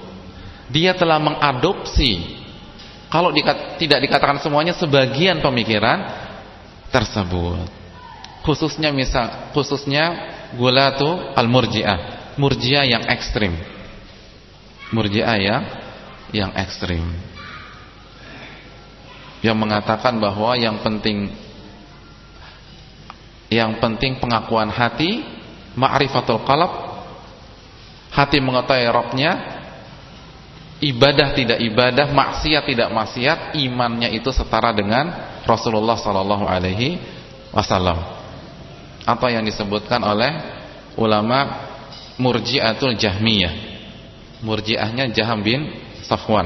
dia 0.67 0.91
telah 0.91 1.17
mengadopsi 1.17 2.36
kalau 3.07 3.31
dikat, 3.31 3.79
tidak 3.79 4.03
dikatakan 4.03 4.43
semuanya 4.43 4.75
sebagian 4.75 5.39
pemikiran 5.39 6.03
tersebut. 6.91 7.67
Khususnya 8.43 8.91
misal 8.91 9.51
khususnya 9.51 10.15
gulatu 10.55 11.31
al-murji'ah. 11.35 12.31
Murji'ah 12.35 12.85
yang 12.87 13.03
ekstrim. 13.07 13.55
Murji'ah 14.91 15.37
yang 15.39 15.63
yang 16.35 16.51
ekstrim. 16.55 17.03
Yang 19.39 19.57
mengatakan 19.59 20.19
bahwa 20.19 20.55
yang 20.59 20.79
penting 20.83 21.31
yang 23.47 23.79
penting 23.79 24.19
pengakuan 24.19 24.67
hati 24.67 25.23
ma'rifatul 25.79 26.43
qalb 26.43 26.71
hati 28.11 28.43
mengetahui 28.43 28.91
Rabbnya 28.91 29.56
ibadah 30.83 31.33
tidak 31.33 31.59
ibadah 31.61 32.09
maksiat 32.13 32.63
tidak 32.69 32.89
maksiat 32.93 33.57
imannya 33.57 34.13
itu 34.13 34.29
setara 34.29 34.73
dengan 34.73 35.09
Rasulullah 35.47 35.97
sallallahu 35.97 36.45
alaihi 36.45 37.01
wasallam. 37.55 37.97
Apa 39.07 39.31
yang 39.31 39.47
disebutkan 39.47 40.03
oleh 40.03 40.31
ulama 40.99 41.69
murji'atul 42.19 42.99
jahmiyah. 42.99 43.79
Murji'ahnya 44.43 45.09
Jaham 45.15 45.41
bin 45.41 45.71
Safwan. 46.05 46.45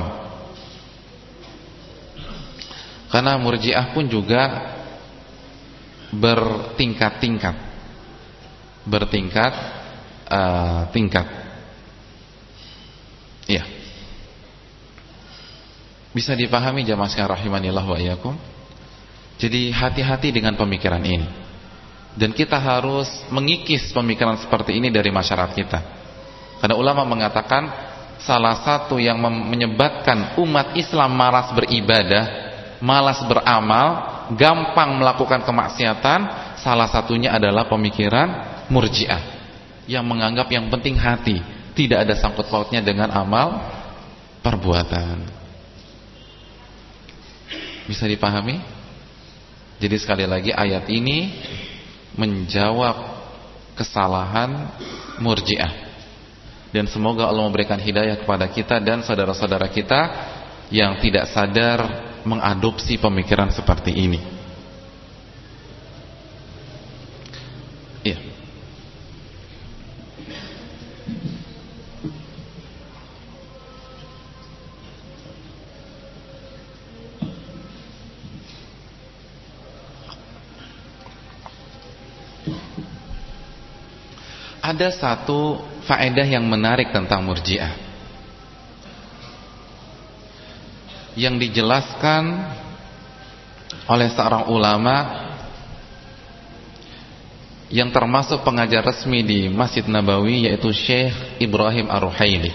Karena 3.12 3.36
murjiah 3.36 3.92
pun 3.92 4.08
juga 4.08 4.72
bertingkat-tingkat. 6.16 7.56
Bertingkat 8.88 9.54
uh, 10.32 10.88
tingkat 10.96 11.28
iya 13.52 13.64
bisa 16.12 16.36
dipahami 16.36 16.84
jamaah 16.84 17.08
sekalian 17.08 17.32
rahimanillah 17.36 17.86
wa 17.88 17.98
iyyakum? 17.98 18.36
Jadi 19.40 19.72
hati-hati 19.74 20.30
dengan 20.30 20.54
pemikiran 20.60 21.02
ini. 21.02 21.28
Dan 22.12 22.36
kita 22.36 22.60
harus 22.60 23.08
mengikis 23.32 23.90
pemikiran 23.96 24.36
seperti 24.38 24.76
ini 24.76 24.92
dari 24.92 25.10
masyarakat 25.10 25.52
kita. 25.56 25.80
Karena 26.60 26.76
ulama 26.76 27.08
mengatakan 27.08 27.72
salah 28.22 28.60
satu 28.62 29.00
yang 29.02 29.18
menyebabkan 29.24 30.38
umat 30.38 30.78
Islam 30.78 31.16
malas 31.16 31.50
beribadah, 31.56 32.26
malas 32.84 33.24
beramal, 33.26 33.88
gampang 34.36 35.00
melakukan 35.00 35.42
kemaksiatan, 35.48 36.20
salah 36.60 36.92
satunya 36.92 37.34
adalah 37.34 37.66
pemikiran 37.66 38.28
murjiah. 38.70 39.42
Yang 39.90 40.06
menganggap 40.06 40.48
yang 40.54 40.70
penting 40.70 41.00
hati, 41.00 41.42
tidak 41.74 42.06
ada 42.06 42.14
sangkut 42.20 42.46
pautnya 42.52 42.84
dengan 42.84 43.10
amal 43.10 43.72
perbuatan. 44.46 45.41
Bisa 47.90 48.06
dipahami? 48.06 48.62
Jadi 49.82 49.96
sekali 49.98 50.26
lagi 50.30 50.54
ayat 50.54 50.86
ini 50.94 51.42
menjawab 52.14 52.96
kesalahan 53.74 54.70
murjiah 55.18 55.92
dan 56.72 56.88
semoga 56.88 57.28
Allah 57.28 57.44
memberikan 57.44 57.80
hidayah 57.82 58.20
kepada 58.22 58.48
kita 58.48 58.80
dan 58.80 59.04
saudara-saudara 59.04 59.68
kita 59.68 60.02
yang 60.72 61.02
tidak 61.04 61.28
sadar 61.28 61.84
mengadopsi 62.24 62.96
pemikiran 62.96 63.52
seperti 63.52 63.92
ini. 63.92 64.22
Iya. 68.02 68.32
Ada 84.62 84.94
satu 84.94 85.58
faedah 85.90 86.24
yang 86.30 86.46
menarik 86.46 86.94
tentang 86.94 87.26
murjiah. 87.26 87.74
Yang 91.18 91.50
dijelaskan 91.50 92.24
oleh 93.90 94.08
seorang 94.14 94.48
ulama 94.54 94.96
yang 97.74 97.90
termasuk 97.90 98.46
pengajar 98.46 98.86
resmi 98.86 99.26
di 99.26 99.50
Masjid 99.50 99.84
Nabawi 99.90 100.46
yaitu 100.46 100.70
Syekh 100.70 101.42
Ibrahim 101.42 101.90
Ar-Ruhaili. 101.90 102.54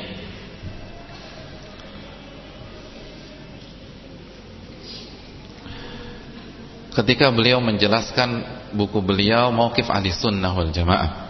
Ketika 6.94 7.28
beliau 7.28 7.60
menjelaskan 7.60 8.46
buku 8.72 9.04
beliau 9.04 9.52
Mauqif 9.52 9.84
Ahli 9.92 10.14
Sunnah 10.16 10.54
wal 10.56 10.72
Jamaah 10.72 11.25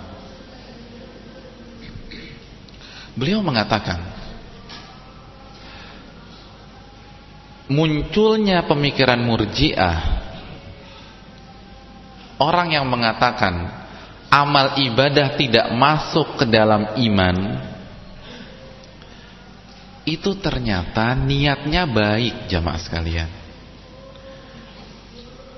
Beliau 3.16 3.40
mengatakan 3.40 3.96
munculnya 7.66 8.62
pemikiran 8.68 9.18
murjiah 9.26 9.98
orang 12.38 12.76
yang 12.76 12.86
mengatakan 12.86 13.72
amal 14.30 14.78
ibadah 14.78 15.34
tidak 15.34 15.72
masuk 15.74 16.38
ke 16.38 16.44
dalam 16.46 16.94
iman 16.94 17.36
itu 20.06 20.38
ternyata 20.38 21.18
niatnya 21.18 21.82
baik 21.90 22.46
jamaah 22.46 22.78
sekalian. 22.78 23.30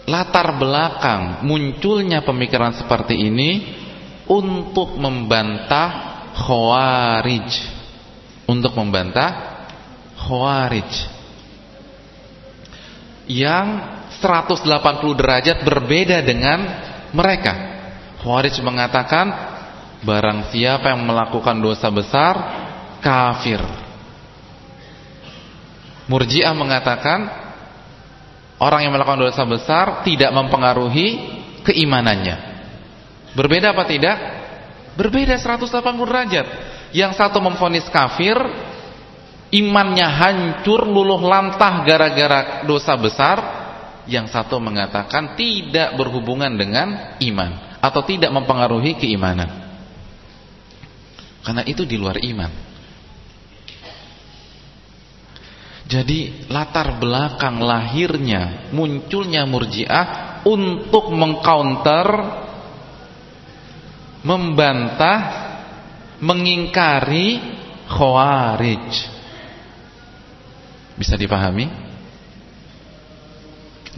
Latar 0.09 0.57
belakang 0.57 1.45
munculnya 1.45 2.25
pemikiran 2.25 2.73
seperti 2.73 3.13
ini 3.13 3.77
untuk 4.25 4.97
membantah 4.97 6.08
Khawarij 6.39 7.51
untuk 8.47 8.73
membantah 8.79 9.59
Khawarij 10.15 11.19
yang 13.29 13.67
180 14.19 14.65
derajat 15.15 15.63
berbeda 15.63 16.25
dengan 16.25 16.65
mereka. 17.13 17.55
Khawarij 18.23 18.59
mengatakan 18.65 19.27
barang 20.03 20.51
siapa 20.51 20.95
yang 20.95 21.07
melakukan 21.07 21.59
dosa 21.59 21.91
besar 21.91 22.35
kafir. 22.99 23.63
Murji'ah 26.09 26.57
mengatakan 26.57 27.29
orang 28.59 28.89
yang 28.89 28.93
melakukan 28.97 29.21
dosa 29.29 29.45
besar 29.45 30.03
tidak 30.03 30.33
mempengaruhi 30.33 31.37
keimanannya. 31.69 32.37
Berbeda 33.37 33.77
apa 33.77 33.85
tidak? 33.85 34.17
Berbeda 34.99 35.39
180 35.39 35.71
derajat. 36.11 36.47
Yang 36.91 37.13
satu 37.23 37.39
memfonis 37.39 37.87
kafir, 37.87 38.35
imannya 39.55 40.09
hancur 40.11 40.83
luluh 40.83 41.23
lantah 41.23 41.87
gara-gara 41.87 42.67
dosa 42.67 42.99
besar. 42.99 43.39
Yang 44.11 44.35
satu 44.35 44.59
mengatakan 44.59 45.39
tidak 45.39 45.95
berhubungan 45.95 46.51
dengan 46.59 47.15
iman 47.23 47.79
atau 47.79 48.03
tidak 48.03 48.33
mempengaruhi 48.35 48.99
keimanan. 48.99 49.69
Karena 51.47 51.63
itu 51.63 51.87
di 51.87 51.95
luar 52.01 52.19
iman. 52.19 52.51
Jadi 55.89 56.49
latar 56.53 57.01
belakang 57.01 57.65
lahirnya 57.65 58.73
munculnya 58.77 59.49
murjiah 59.49 60.41
untuk 60.45 61.13
mengcounter 61.13 62.05
membantah 64.29 65.19
mengingkari 66.21 67.41
khawarij. 67.89 68.89
Bisa 71.01 71.17
dipahami? 71.17 71.89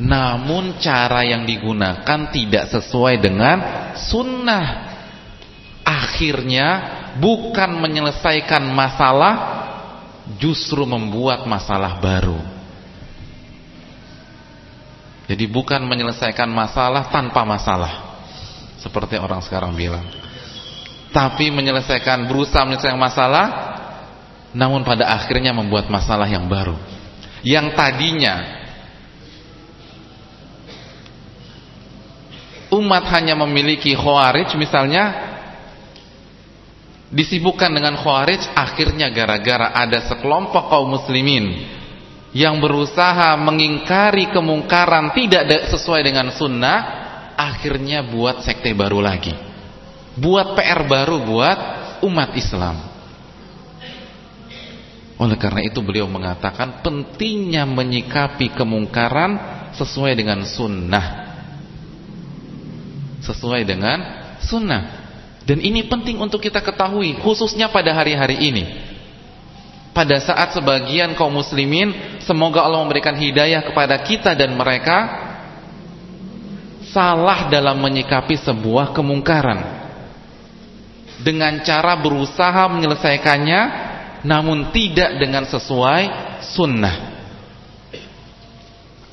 Namun 0.01 0.79
cara 0.79 1.27
yang 1.27 1.43
digunakan 1.43 2.31
tidak 2.31 2.71
sesuai 2.71 3.19
dengan 3.19 3.59
sunnah. 3.99 4.89
Akhirnya 5.83 6.69
bukan 7.19 7.83
menyelesaikan 7.83 8.63
masalah 8.71 9.35
justru 10.39 10.87
membuat 10.87 11.43
masalah 11.51 11.99
baru. 11.99 12.39
Jadi 15.27 15.45
bukan 15.51 15.83
menyelesaikan 15.83 16.47
masalah 16.47 17.11
tanpa 17.11 17.43
masalah. 17.43 18.23
Seperti 18.81 19.21
orang 19.21 19.45
sekarang 19.45 19.77
bilang. 19.77 20.20
Tapi 21.11 21.51
menyelesaikan 21.51 22.31
berusaha 22.31 22.63
menyelesaikan 22.63 22.99
masalah 22.99 23.47
namun 24.51 24.83
pada 24.83 25.11
akhirnya 25.15 25.55
membuat 25.55 25.87
masalah 25.87 26.27
yang 26.27 26.51
baru. 26.51 26.75
Yang 27.47 27.67
tadinya 27.79 28.37
umat 32.71 33.05
hanya 33.11 33.35
memiliki 33.35 33.95
khawarij 33.99 34.55
misalnya 34.55 35.35
disibukkan 37.11 37.75
dengan 37.75 37.99
khawarij 37.99 38.55
akhirnya 38.55 39.11
gara-gara 39.11 39.75
ada 39.75 40.07
sekelompok 40.07 40.71
kaum 40.71 40.95
muslimin 40.95 41.67
yang 42.31 42.63
berusaha 42.63 43.35
mengingkari 43.35 44.31
kemungkaran 44.31 45.11
tidak 45.19 45.67
sesuai 45.75 46.07
dengan 46.07 46.31
sunnah 46.31 46.79
akhirnya 47.35 48.07
buat 48.07 48.47
sekte 48.47 48.71
baru 48.71 49.03
lagi 49.03 49.50
buat 50.21 50.55
PR 50.55 50.85
baru 50.85 51.17
buat 51.25 51.59
umat 52.05 52.31
Islam 52.37 52.77
oleh 55.21 55.37
karena 55.37 55.61
itu 55.65 55.81
beliau 55.85 56.09
mengatakan 56.09 56.81
pentingnya 56.81 57.65
menyikapi 57.65 58.53
kemungkaran 58.53 59.37
sesuai 59.77 60.13
dengan 60.13 60.45
sunnah 60.45 61.07
sesuai 63.21 63.65
dengan 63.65 63.99
sunnah 64.41 65.01
dan 65.51 65.59
ini 65.59 65.89
penting 65.89 66.21
untuk 66.21 66.39
kita 66.39 66.61
ketahui 66.61 67.17
khususnya 67.19 67.67
pada 67.73 67.91
hari-hari 67.91 68.39
ini. 68.39 68.65
Pada 69.91 70.23
saat 70.23 70.55
sebagian 70.55 71.19
kaum 71.19 71.35
muslimin 71.35 71.91
semoga 72.23 72.63
Allah 72.63 72.79
memberikan 72.87 73.19
hidayah 73.19 73.59
kepada 73.67 73.99
kita 74.07 74.39
dan 74.39 74.55
mereka 74.55 75.11
salah 76.95 77.51
dalam 77.51 77.83
menyikapi 77.83 78.39
sebuah 78.39 78.95
kemungkaran. 78.95 79.80
Dengan 81.21 81.61
cara 81.61 82.01
berusaha 82.01 82.65
menyelesaikannya 82.73 83.61
namun 84.25 84.73
tidak 84.73 85.17
dengan 85.17 85.45
sesuai 85.49 86.03
sunnah. 86.45 86.97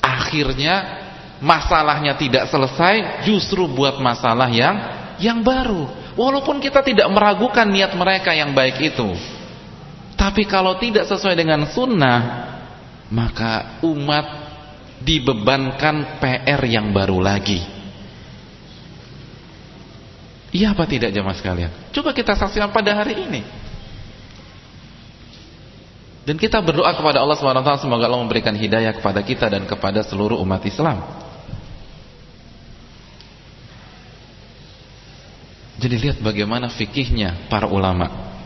Akhirnya 0.00 0.76
masalahnya 1.40 2.16
tidak 2.18 2.50
selesai 2.52 3.24
justru 3.24 3.64
buat 3.68 4.00
masalah 4.00 4.48
yang 4.52 4.76
yang 5.20 5.40
baru. 5.40 6.12
Walaupun 6.18 6.58
kita 6.58 6.82
tidak 6.82 7.06
meragukan 7.08 7.68
niat 7.68 7.94
mereka 7.94 8.34
yang 8.34 8.50
baik 8.52 8.76
itu. 8.82 9.14
Tapi 10.18 10.42
kalau 10.50 10.74
tidak 10.82 11.06
sesuai 11.06 11.38
dengan 11.38 11.62
sunnah, 11.70 12.20
maka 13.06 13.78
umat 13.86 14.26
dibebankan 14.98 16.18
PR 16.18 16.58
yang 16.66 16.90
baru 16.90 17.22
lagi. 17.22 17.77
Iya 20.48 20.72
apa 20.72 20.88
tidak 20.88 21.12
jemaah 21.12 21.36
sekalian? 21.36 21.70
Coba 21.92 22.16
kita 22.16 22.32
saksikan 22.32 22.72
pada 22.72 22.96
hari 22.96 23.20
ini. 23.20 23.42
Dan 26.28 26.36
kita 26.36 26.60
berdoa 26.60 26.92
kepada 26.92 27.24
Allah 27.24 27.40
SWT 27.40 27.88
semoga 27.88 28.04
Allah 28.04 28.20
memberikan 28.20 28.52
hidayah 28.52 28.92
kepada 28.92 29.24
kita 29.24 29.48
dan 29.48 29.64
kepada 29.64 30.04
seluruh 30.04 30.36
umat 30.44 30.60
Islam. 30.68 31.00
Jadi 35.78 35.94
lihat 35.96 36.18
bagaimana 36.20 36.68
fikihnya 36.68 37.48
para 37.48 37.64
ulama. 37.64 38.36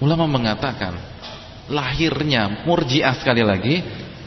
Ulama 0.00 0.24
mengatakan 0.24 0.96
lahirnya 1.68 2.64
murjiah 2.64 3.12
sekali 3.18 3.44
lagi 3.44 3.82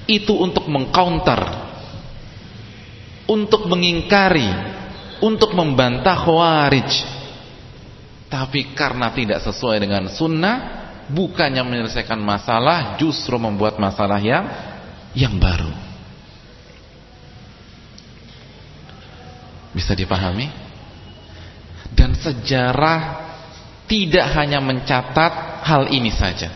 itu 0.05 0.35
untuk 0.35 0.69
mengcounter, 0.69 1.41
untuk 3.25 3.65
mengingkari, 3.65 4.70
untuk 5.21 5.53
membantah 5.53 6.17
khawarij. 6.17 6.91
Tapi 8.31 8.73
karena 8.73 9.11
tidak 9.13 9.43
sesuai 9.43 9.77
dengan 9.77 10.09
sunnah, 10.09 10.55
bukannya 11.11 11.61
menyelesaikan 11.61 12.17
masalah, 12.17 12.97
justru 12.97 13.37
membuat 13.37 13.77
masalah 13.77 14.17
yang 14.17 14.45
yang 15.13 15.35
baru. 15.37 15.71
Bisa 19.71 19.95
dipahami? 19.95 20.47
Dan 21.91 22.15
sejarah 22.15 23.29
tidak 23.87 24.25
hanya 24.39 24.63
mencatat 24.63 25.63
hal 25.67 25.91
ini 25.91 26.11
saja. 26.11 26.47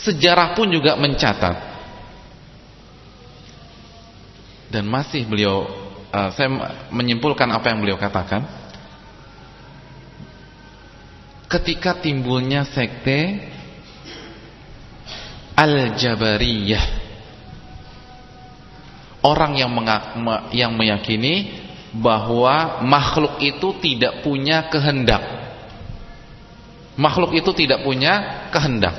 Sejarah 0.00 0.56
pun 0.56 0.72
juga 0.72 0.96
mencatat. 0.96 1.68
Dan 4.68 4.84
masih 4.88 5.24
beliau 5.28 5.87
uh, 6.12 6.30
saya 6.32 6.48
menyimpulkan 6.92 7.48
apa 7.50 7.72
yang 7.72 7.78
beliau 7.80 7.98
katakan. 8.00 8.44
Ketika 11.48 11.96
timbulnya 11.96 12.68
sekte 12.68 13.40
Al-Jabariyah 15.56 17.08
Orang 19.18 19.58
yang, 19.58 19.74
yang 20.54 20.72
meyakini 20.78 21.50
bahwa 21.90 22.86
makhluk 22.86 23.42
itu 23.42 23.74
tidak 23.82 24.22
punya 24.22 24.70
kehendak. 24.70 25.20
Makhluk 26.94 27.34
itu 27.34 27.50
tidak 27.50 27.82
punya 27.82 28.46
kehendak. 28.54 28.94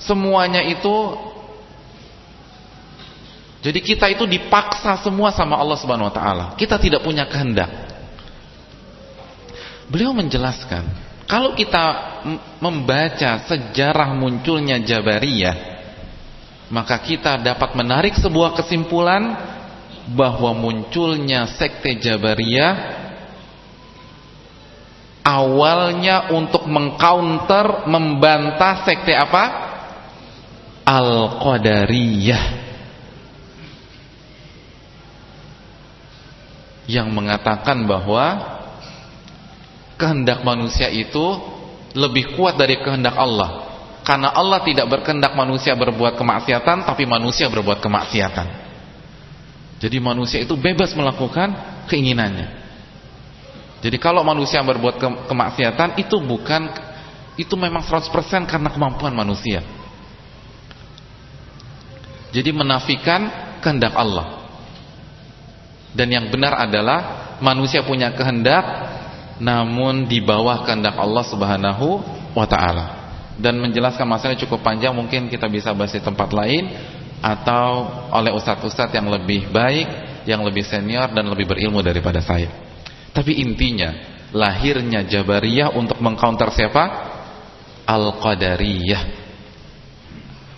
Semuanya 0.00 0.64
itu 0.64 0.90
jadi 3.64 3.80
kita 3.80 4.12
itu 4.12 4.28
dipaksa 4.28 5.00
semua 5.00 5.32
sama 5.32 5.56
Allah 5.56 5.80
Subhanahu 5.80 6.12
wa 6.12 6.14
taala. 6.14 6.44
Kita 6.52 6.76
tidak 6.76 7.00
punya 7.00 7.24
kehendak. 7.24 7.72
Beliau 9.88 10.12
menjelaskan, 10.12 10.84
kalau 11.24 11.56
kita 11.56 12.20
membaca 12.60 13.40
sejarah 13.48 14.12
munculnya 14.12 14.76
Jabariyah, 14.84 15.56
maka 16.68 17.00
kita 17.00 17.40
dapat 17.40 17.72
menarik 17.72 18.12
sebuah 18.20 18.52
kesimpulan 18.52 19.32
bahwa 20.12 20.52
munculnya 20.52 21.48
sekte 21.48 21.96
Jabariyah 21.96 23.00
awalnya 25.24 26.36
untuk 26.36 26.68
mengcounter 26.68 27.88
membantah 27.88 28.84
sekte 28.84 29.16
apa? 29.16 29.72
Al-Qadariyah 30.84 32.63
yang 36.90 37.08
mengatakan 37.12 37.84
bahwa 37.88 38.60
kehendak 39.96 40.44
manusia 40.44 40.90
itu 40.90 41.24
lebih 41.94 42.34
kuat 42.34 42.58
dari 42.58 42.80
kehendak 42.82 43.14
Allah 43.14 43.70
karena 44.04 44.34
Allah 44.34 44.60
tidak 44.66 44.90
berkehendak 44.90 45.32
manusia 45.32 45.72
berbuat 45.72 46.18
kemaksiatan 46.18 46.84
tapi 46.84 47.08
manusia 47.08 47.48
berbuat 47.48 47.80
kemaksiatan 47.80 48.64
jadi 49.84 50.00
manusia 50.00 50.40
itu 50.40 50.56
bebas 50.56 50.96
melakukan 50.96 51.52
keinginannya. 51.92 52.64
Jadi 53.84 54.00
kalau 54.00 54.24
manusia 54.24 54.64
berbuat 54.64 54.96
ke 54.96 55.08
kemaksiatan 55.28 56.00
itu 56.00 56.16
bukan 56.24 56.72
itu 57.36 57.52
memang 57.58 57.84
100% 57.84 58.48
karena 58.48 58.72
kemampuan 58.72 59.12
manusia. 59.12 59.60
Jadi 62.32 62.50
menafikan 62.54 63.28
kehendak 63.60 63.92
Allah. 63.92 64.43
Dan 65.94 66.10
yang 66.10 66.26
benar 66.28 66.58
adalah 66.58 67.38
manusia 67.38 67.86
punya 67.86 68.10
kehendak 68.10 68.92
namun 69.38 70.06
di 70.06 70.22
bawah 70.22 70.62
kehendak 70.62 70.94
Allah 70.94 71.24
Subhanahu 71.26 71.86
wa 72.34 72.46
taala. 72.46 72.86
Dan 73.34 73.58
menjelaskan 73.58 74.06
masalah 74.06 74.38
cukup 74.38 74.62
panjang 74.62 74.94
mungkin 74.94 75.26
kita 75.26 75.50
bisa 75.50 75.74
bahas 75.74 75.90
di 75.90 76.02
tempat 76.02 76.30
lain 76.30 76.70
atau 77.18 77.90
oleh 78.14 78.30
ustadz-ustadz 78.30 78.94
yang 78.94 79.10
lebih 79.10 79.50
baik, 79.50 79.88
yang 80.26 80.42
lebih 80.46 80.62
senior 80.62 81.10
dan 81.10 81.26
lebih 81.26 81.50
berilmu 81.50 81.82
daripada 81.82 82.22
saya. 82.22 82.46
Tapi 83.10 83.42
intinya 83.42 83.90
lahirnya 84.30 85.02
Jabariyah 85.02 85.74
untuk 85.74 85.98
mengcounter 85.98 86.50
siapa? 86.54 86.84
Al-Qadariyah. 87.86 89.26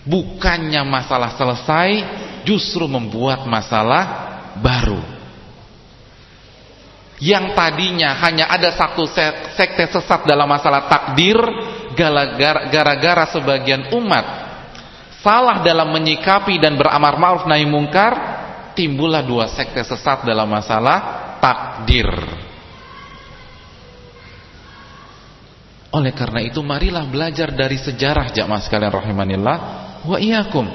Bukannya 0.05 0.81
masalah 0.85 1.33
selesai, 1.33 1.89
justru 2.45 2.85
membuat 2.85 3.43
masalah 3.49 4.05
baru 4.61 5.16
yang 7.17 7.57
tadinya 7.57 8.13
hanya 8.21 8.45
ada 8.45 8.69
satu 8.77 9.09
sekte 9.57 9.89
sesat 9.89 10.29
dalam 10.29 10.45
masalah 10.45 10.85
takdir 10.85 11.37
gara-gara 12.69 13.25
sebagian 13.33 13.89
umat 13.97 14.25
salah 15.25 15.65
dalam 15.65 15.89
menyikapi 15.91 16.61
dan 16.61 16.77
beramar 16.77 17.17
ma'ruf 17.17 17.49
nahi 17.49 17.65
mungkar 17.65 18.13
timbullah 18.77 19.25
dua 19.25 19.49
sekte 19.49 19.81
sesat 19.81 20.21
dalam 20.21 20.45
masalah 20.45 20.97
takdir. 21.41 22.05
Oleh 25.89 26.13
karena 26.13 26.45
itu 26.45 26.61
marilah 26.61 27.09
belajar 27.09 27.49
dari 27.49 27.81
sejarah 27.81 28.29
jamaah 28.29 28.61
sekalian 28.61 28.93
rahimanillah 28.93 29.57
wa 30.05 30.17
iyakum 30.21 30.69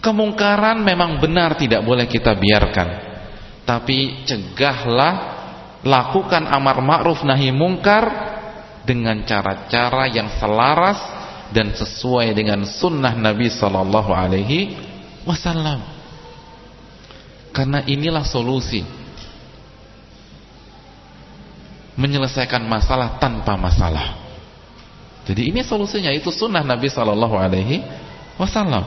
kemungkaran 0.00 0.80
memang 0.80 1.20
benar 1.20 1.52
tidak 1.60 1.84
boleh 1.84 2.08
kita 2.08 2.32
biarkan 2.32 3.13
tapi 3.64 4.24
cegahlah 4.28 5.34
lakukan 5.84 6.48
amar 6.48 6.80
ma'ruf 6.80 7.24
nahi 7.24 7.52
mungkar 7.52 8.04
dengan 8.84 9.24
cara-cara 9.24 10.08
yang 10.08 10.28
selaras 10.36 11.00
dan 11.52 11.72
sesuai 11.72 12.32
dengan 12.36 12.64
sunnah 12.68 13.16
Nabi 13.16 13.48
Sallallahu 13.48 14.12
Alaihi 14.12 14.76
Wasallam. 15.24 15.80
Karena 17.54 17.80
inilah 17.88 18.24
solusi 18.24 18.84
menyelesaikan 21.94 22.64
masalah 22.66 23.16
tanpa 23.22 23.54
masalah. 23.54 24.20
Jadi 25.24 25.48
ini 25.48 25.64
solusinya 25.64 26.12
itu 26.12 26.28
sunnah 26.28 26.60
Nabi 26.60 26.92
Sallallahu 26.92 27.36
Alaihi 27.38 27.80
Wasallam. 28.36 28.84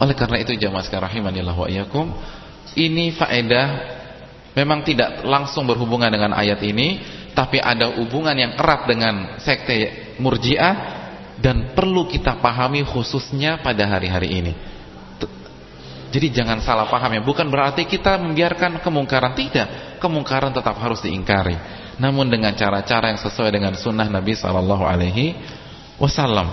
Oleh 0.00 0.14
karena 0.16 0.40
itu 0.40 0.56
jamaah 0.56 0.82
sekalian 0.82 1.06
rahimanillah 1.06 1.54
wa 1.54 1.68
iyyakum 1.68 2.10
ini 2.76 3.12
faedah 3.14 3.66
memang 4.52 4.84
tidak 4.84 5.24
langsung 5.24 5.64
berhubungan 5.64 6.12
dengan 6.12 6.36
ayat 6.36 6.60
ini, 6.64 7.00
tapi 7.32 7.56
ada 7.56 7.96
hubungan 7.96 8.36
yang 8.36 8.52
erat 8.56 8.84
dengan 8.84 9.40
sekte 9.40 10.12
Murji'ah 10.20 10.74
dan 11.40 11.72
perlu 11.72 12.04
kita 12.06 12.38
pahami 12.38 12.84
khususnya 12.84 13.58
pada 13.64 13.88
hari-hari 13.88 14.28
ini. 14.30 14.52
Jadi 16.12 16.28
jangan 16.28 16.60
salah 16.60 16.92
paham 16.92 17.16
ya, 17.16 17.24
bukan 17.24 17.48
berarti 17.48 17.88
kita 17.88 18.20
membiarkan 18.20 18.84
kemungkaran 18.84 19.32
tidak, 19.32 19.96
kemungkaran 19.96 20.52
tetap 20.52 20.76
harus 20.76 21.00
diingkari. 21.00 21.56
Namun 21.96 22.28
dengan 22.28 22.52
cara-cara 22.52 23.08
yang 23.08 23.16
sesuai 23.16 23.48
dengan 23.48 23.72
sunnah 23.72 24.12
Nabi 24.12 24.36
Wasallam 25.96 26.48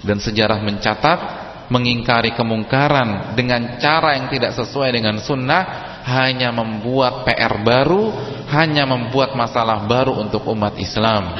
dan 0.00 0.16
sejarah 0.20 0.56
mencatat 0.64 1.43
mengingkari 1.68 2.36
kemungkaran 2.36 3.32
dengan 3.32 3.80
cara 3.80 4.20
yang 4.20 4.28
tidak 4.28 4.52
sesuai 4.52 4.90
dengan 4.92 5.16
sunnah 5.20 5.94
hanya 6.04 6.52
membuat 6.52 7.24
PR 7.24 7.64
baru, 7.64 8.12
hanya 8.52 8.84
membuat 8.84 9.32
masalah 9.32 9.88
baru 9.88 10.20
untuk 10.20 10.44
umat 10.52 10.76
Islam. 10.76 11.32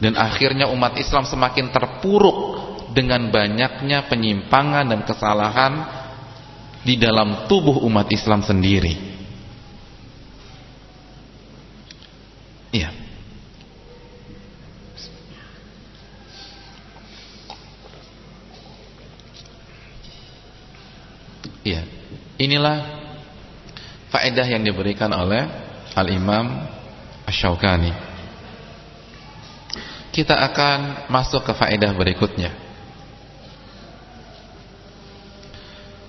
Dan 0.00 0.16
akhirnya 0.16 0.68
umat 0.72 0.96
Islam 0.96 1.24
semakin 1.24 1.72
terpuruk 1.72 2.38
dengan 2.92 3.28
banyaknya 3.32 4.08
penyimpangan 4.08 4.84
dan 4.88 5.00
kesalahan 5.04 5.72
di 6.80 6.96
dalam 6.96 7.48
tubuh 7.48 7.84
umat 7.84 8.08
Islam 8.08 8.40
sendiri. 8.40 8.96
Iya. 12.70 12.90
Iya. 21.70 21.86
Inilah 22.42 22.78
faedah 24.10 24.42
yang 24.42 24.66
diberikan 24.66 25.14
oleh 25.14 25.46
Al-Imam 25.94 26.66
Asy-Syaukani. 27.30 27.94
Kita 30.10 30.34
akan 30.34 31.06
masuk 31.06 31.46
ke 31.46 31.52
faedah 31.54 31.94
berikutnya. 31.94 32.50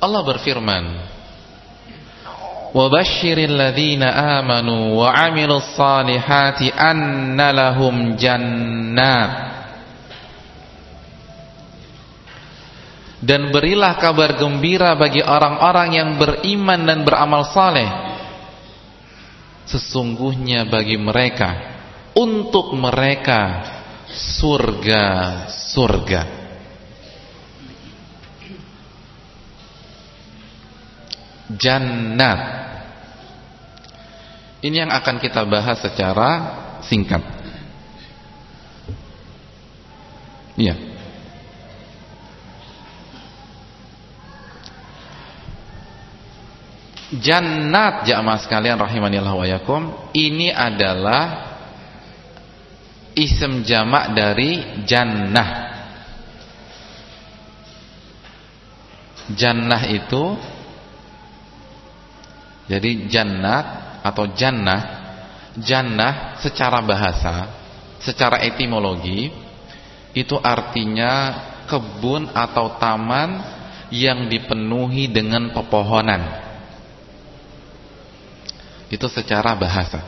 Allah 0.01 0.25
berfirman, 0.25 0.83
"Wa 2.73 2.85
basyiril 2.89 3.53
ladzina 3.53 4.41
amanu 4.41 4.97
wa 4.97 5.13
'amilus 5.13 5.77
salihati 5.77 6.73
anna 6.73 7.53
dan 13.21 13.53
berilah 13.53 14.01
kabar 14.01 14.33
gembira 14.33 14.97
bagi 14.97 15.21
orang-orang 15.21 15.93
yang 15.93 16.17
beriman 16.17 16.89
dan 16.89 17.05
beramal 17.05 17.45
saleh. 17.53 17.85
Sesungguhnya 19.69 20.65
bagi 20.65 20.97
mereka 20.97 21.53
untuk 22.17 22.73
mereka 22.73 23.61
surga-surga 24.09 26.41
jannat. 31.61 32.39
Ini 34.65 34.85
yang 34.85 34.91
akan 34.91 35.21
kita 35.21 35.45
bahas 35.45 35.77
secara 35.77 36.29
singkat. 36.83 37.21
Iya 40.57 40.90
Jannat 47.11 48.07
jamaah 48.07 48.39
sekalian 48.39 48.79
rahimanillah 48.79 49.35
wa 49.35 49.43
yakum 49.43 49.91
ini 50.15 50.47
adalah 50.47 51.51
ism 53.19 53.67
jamak 53.67 54.15
dari 54.15 54.79
jannah. 54.87 55.49
Jannah 59.35 59.83
itu 59.91 60.39
jadi 62.71 63.11
jannat 63.11 63.65
atau 64.07 64.31
jannah 64.31 64.81
jannah 65.59 66.39
secara 66.39 66.79
bahasa 66.79 67.51
secara 67.99 68.39
etimologi 68.47 69.27
itu 70.15 70.39
artinya 70.39 71.35
kebun 71.67 72.31
atau 72.31 72.79
taman 72.79 73.43
yang 73.91 74.31
dipenuhi 74.31 75.11
dengan 75.11 75.51
pepohonan 75.51 76.50
itu 78.91 79.07
secara 79.07 79.55
bahasa. 79.55 80.03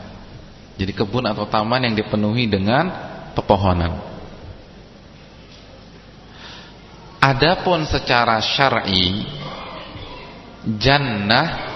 Jadi 0.76 0.92
kebun 0.92 1.24
atau 1.24 1.48
taman 1.48 1.88
yang 1.88 1.96
dipenuhi 1.96 2.44
dengan 2.44 2.92
pepohonan. 3.32 3.96
Adapun 7.24 7.88
secara 7.88 8.36
syar'i 8.44 9.24
jannah 10.76 11.72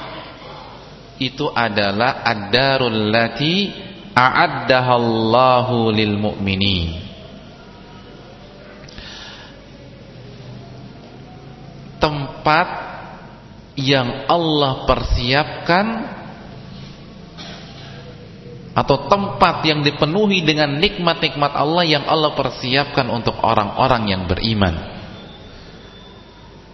itu 1.16 1.48
adalah 1.48 2.20
ad-darul 2.20 3.08
lati 3.08 3.72
a'addahallahu 4.12 5.88
lil 5.88 6.14
mu'minin. 6.20 7.08
Tempat 11.98 12.68
yang 13.80 14.28
Allah 14.28 14.84
persiapkan 14.84 15.86
atau 18.78 19.10
tempat 19.10 19.66
yang 19.66 19.82
dipenuhi 19.82 20.46
dengan 20.46 20.78
nikmat-nikmat 20.78 21.50
Allah 21.50 21.82
yang 21.82 22.04
Allah 22.06 22.30
persiapkan 22.38 23.10
untuk 23.10 23.34
orang-orang 23.42 24.14
yang 24.14 24.22
beriman. 24.30 24.94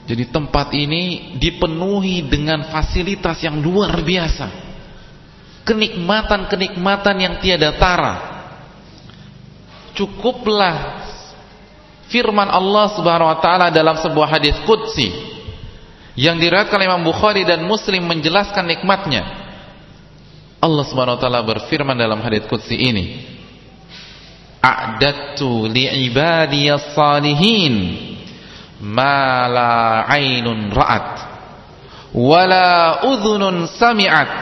Jadi 0.05 0.29
tempat 0.29 0.69
ini 0.77 1.33
dipenuhi 1.41 2.29
dengan 2.29 2.69
fasilitas 2.69 3.41
yang 3.41 3.57
luar 3.57 4.05
biasa. 4.05 4.53
Kenikmatan-kenikmatan 5.65 7.17
yang 7.17 7.35
tiada 7.41 7.73
tara. 7.81 8.15
Cukuplah 9.97 11.09
firman 12.13 12.53
Allah 12.53 12.93
Subhanahu 13.01 13.33
wa 13.33 13.39
taala 13.41 13.73
dalam 13.73 13.97
sebuah 13.97 14.29
hadis 14.29 14.61
qudsi 14.69 15.09
yang 16.21 16.37
diriwayatkan 16.37 16.85
Imam 16.85 17.01
Bukhari 17.01 17.49
dan 17.49 17.65
Muslim 17.65 18.05
menjelaskan 18.05 18.69
nikmatnya. 18.69 19.44
Allah 20.65 20.85
Subhanahu 20.89 21.21
wa 21.21 21.23
taala 21.23 21.45
berfirman 21.45 21.93
dalam 21.93 22.25
hadis 22.25 22.49
qudsi 22.49 22.73
ini, 22.81 23.21
"A'dattu 24.65 25.69
li'ibadiyas 25.69 26.97
salihin 26.97 27.75
ma 28.81 29.45
la 29.45 30.09
'ainun 30.09 30.73
ra'at 30.73 31.09
wala 32.17 33.05
udhunun 33.05 33.69
sami'at 33.69 34.33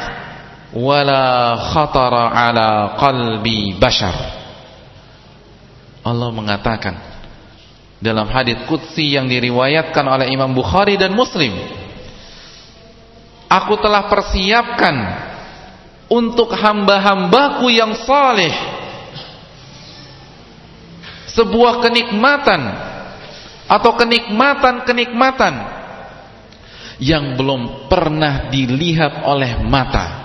wala 0.79 1.59
khatara 1.75 2.31
ala 2.31 2.71
qalbi 3.03 3.75
bashar." 3.83 4.15
Allah 6.07 6.31
mengatakan 6.31 7.03
dalam 7.99 8.31
hadis 8.31 8.63
qudsi 8.71 9.19
yang 9.19 9.27
diriwayatkan 9.27 10.07
oleh 10.07 10.31
Imam 10.31 10.55
Bukhari 10.55 10.95
dan 10.95 11.15
Muslim 11.15 11.83
Aku 13.53 13.77
telah 13.85 14.09
persiapkan 14.09 14.97
untuk 16.11 16.51
hamba-hambaku 16.55 17.71
yang 17.71 17.95
saleh 18.03 18.53
sebuah 21.33 21.81
kenikmatan 21.85 22.61
atau 23.67 23.93
kenikmatan-kenikmatan 23.97 25.55
yang 27.03 27.35
belum 27.35 27.89
pernah 27.89 28.53
dilihat 28.53 29.25
oleh 29.25 29.59
mata 29.65 30.23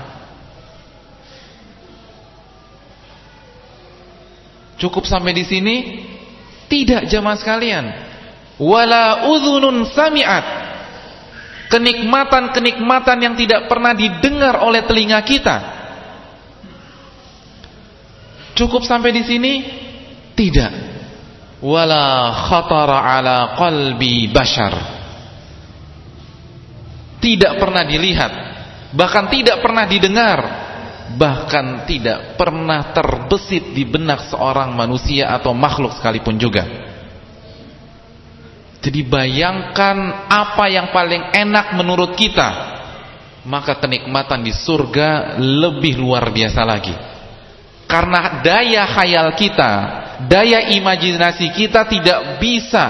Cukup 4.78 5.10
sampai 5.10 5.34
di 5.34 5.42
sini 5.42 5.76
tidak 6.70 7.10
jamaah 7.10 7.38
sekalian. 7.38 7.86
Wala 8.62 9.26
udhunun 9.26 9.90
sami'at. 9.90 10.67
Kenikmatan-kenikmatan 11.68 13.18
yang 13.20 13.36
tidak 13.36 13.68
pernah 13.68 13.92
didengar 13.92 14.64
oleh 14.64 14.88
telinga 14.88 15.20
kita. 15.24 15.58
Cukup 18.56 18.88
sampai 18.88 19.12
di 19.12 19.24
sini? 19.28 19.54
Tidak. 20.34 20.72
Wala 21.62 22.32
khatara 22.48 22.98
ala 23.04 23.38
qalbi 23.60 24.32
bashar. 24.32 24.74
Tidak 27.18 27.60
pernah 27.60 27.84
dilihat, 27.84 28.32
bahkan 28.94 29.28
tidak 29.28 29.60
pernah 29.60 29.84
didengar 29.90 30.68
bahkan 31.16 31.88
tidak 31.88 32.36
pernah 32.36 32.92
terbesit 32.92 33.72
di 33.72 33.88
benak 33.88 34.28
seorang 34.28 34.76
manusia 34.76 35.32
atau 35.32 35.56
makhluk 35.56 35.96
sekalipun 35.96 36.36
juga. 36.36 36.87
Jadi 38.78 39.02
bayangkan 39.04 40.30
apa 40.30 40.66
yang 40.70 40.94
paling 40.94 41.34
enak 41.34 41.74
menurut 41.74 42.14
kita, 42.14 42.50
maka 43.48 43.80
kenikmatan 43.82 44.46
di 44.46 44.54
surga 44.54 45.40
lebih 45.42 45.98
luar 45.98 46.30
biasa 46.30 46.62
lagi. 46.62 46.94
Karena 47.88 48.44
daya 48.44 48.84
khayal 48.86 49.32
kita, 49.34 49.72
daya 50.28 50.76
imajinasi 50.76 51.56
kita 51.56 51.88
tidak 51.88 52.38
bisa 52.38 52.86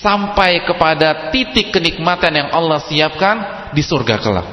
sampai 0.00 0.64
kepada 0.64 1.30
titik 1.30 1.70
kenikmatan 1.70 2.32
yang 2.32 2.48
Allah 2.50 2.80
siapkan 2.82 3.36
di 3.76 3.84
surga 3.84 4.16
kelak. 4.18 4.48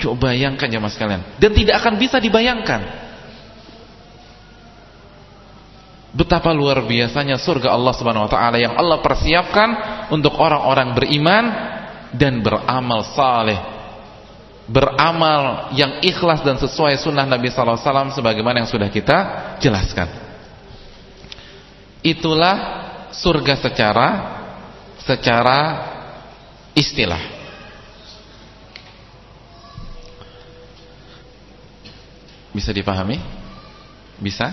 Coba 0.00 0.32
bayangkan 0.32 0.70
ya 0.70 0.80
mas 0.80 0.96
kalian. 0.96 1.20
Dan 1.36 1.52
tidak 1.52 1.84
akan 1.84 2.00
bisa 2.00 2.16
dibayangkan. 2.16 3.09
Betapa 6.10 6.50
luar 6.50 6.82
biasanya 6.90 7.38
surga 7.38 7.70
Allah 7.70 7.94
Subhanahu 7.94 8.26
wa 8.26 8.30
taala 8.30 8.58
yang 8.58 8.74
Allah 8.74 8.98
persiapkan 8.98 9.68
untuk 10.10 10.34
orang-orang 10.34 10.90
beriman 10.90 11.44
dan 12.10 12.42
beramal 12.42 13.06
saleh. 13.14 13.58
Beramal 14.66 15.70
yang 15.74 16.02
ikhlas 16.02 16.42
dan 16.42 16.58
sesuai 16.58 16.98
sunnah 16.98 17.26
Nabi 17.26 17.50
sallallahu 17.50 17.78
alaihi 17.78 17.86
wasallam 17.86 18.10
sebagaimana 18.14 18.62
yang 18.62 18.70
sudah 18.70 18.90
kita 18.90 19.18
jelaskan. 19.62 20.10
Itulah 22.02 22.56
surga 23.14 23.54
secara 23.58 24.08
secara 25.02 25.58
istilah. 26.74 27.22
Bisa 32.50 32.74
dipahami? 32.74 33.18
Bisa? 34.18 34.50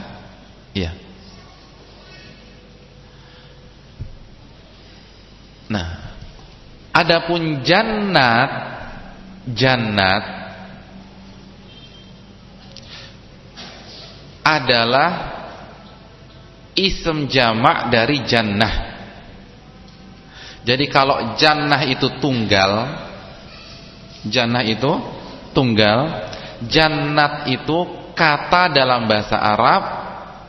Iya. 0.74 1.07
Nah, 5.68 5.88
adapun 6.96 7.64
jannat 7.64 8.52
jannat 9.52 10.24
adalah 14.44 15.12
ism 16.76 17.28
jamak 17.28 17.92
dari 17.92 18.24
jannah. 18.24 18.76
Jadi 20.64 20.86
kalau 20.92 21.36
jannah 21.40 21.84
itu 21.88 22.12
tunggal, 22.20 22.72
jannah 24.28 24.64
itu 24.68 24.92
tunggal, 25.56 26.28
Jannat 26.66 27.46
itu 27.54 28.10
kata 28.18 28.74
dalam 28.74 29.06
bahasa 29.06 29.38
Arab 29.38 29.84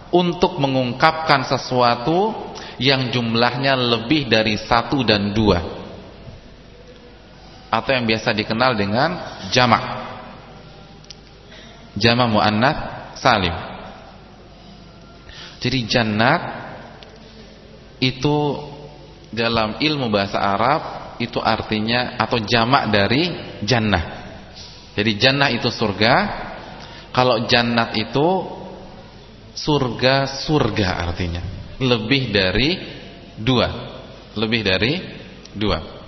untuk 0.09 0.57
mengungkapkan 0.57 1.45
sesuatu 1.45 2.48
yang 2.79 3.11
jumlahnya 3.11 3.74
lebih 3.74 4.31
dari 4.31 4.55
satu 4.59 5.03
dan 5.03 5.35
dua 5.35 5.59
atau 7.68 7.91
yang 7.93 8.07
biasa 8.09 8.33
dikenal 8.33 8.72
dengan 8.79 9.18
jamak 9.53 9.85
jamak 11.99 12.29
muannat 12.31 12.76
salim 13.18 13.55
jadi 15.59 15.79
jannat 15.91 16.43
itu 17.99 18.37
dalam 19.35 19.76
ilmu 19.83 20.07
bahasa 20.09 20.39
Arab 20.39 20.83
itu 21.18 21.43
artinya 21.43 22.14
atau 22.16 22.39
jamak 22.39 22.95
dari 22.95 23.26
jannah 23.66 24.18
jadi 24.99 25.14
jannah 25.14 25.55
itu 25.55 25.70
surga. 25.70 26.14
Kalau 27.14 27.47
jannat 27.47 27.95
itu 27.95 28.26
surga-surga 29.55 30.89
artinya. 31.07 31.43
Lebih 31.79 32.35
dari 32.35 32.70
dua. 33.39 33.68
Lebih 34.35 34.61
dari 34.66 34.93
dua. 35.55 35.99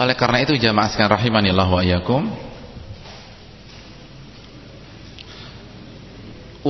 Oleh 0.00 0.16
karena 0.16 0.40
itu 0.40 0.56
jamaah 0.56 0.88
sekalian 0.88 1.12
rahimanillah 1.12 1.68
wa 1.68 1.84
iyyakum 1.84 2.49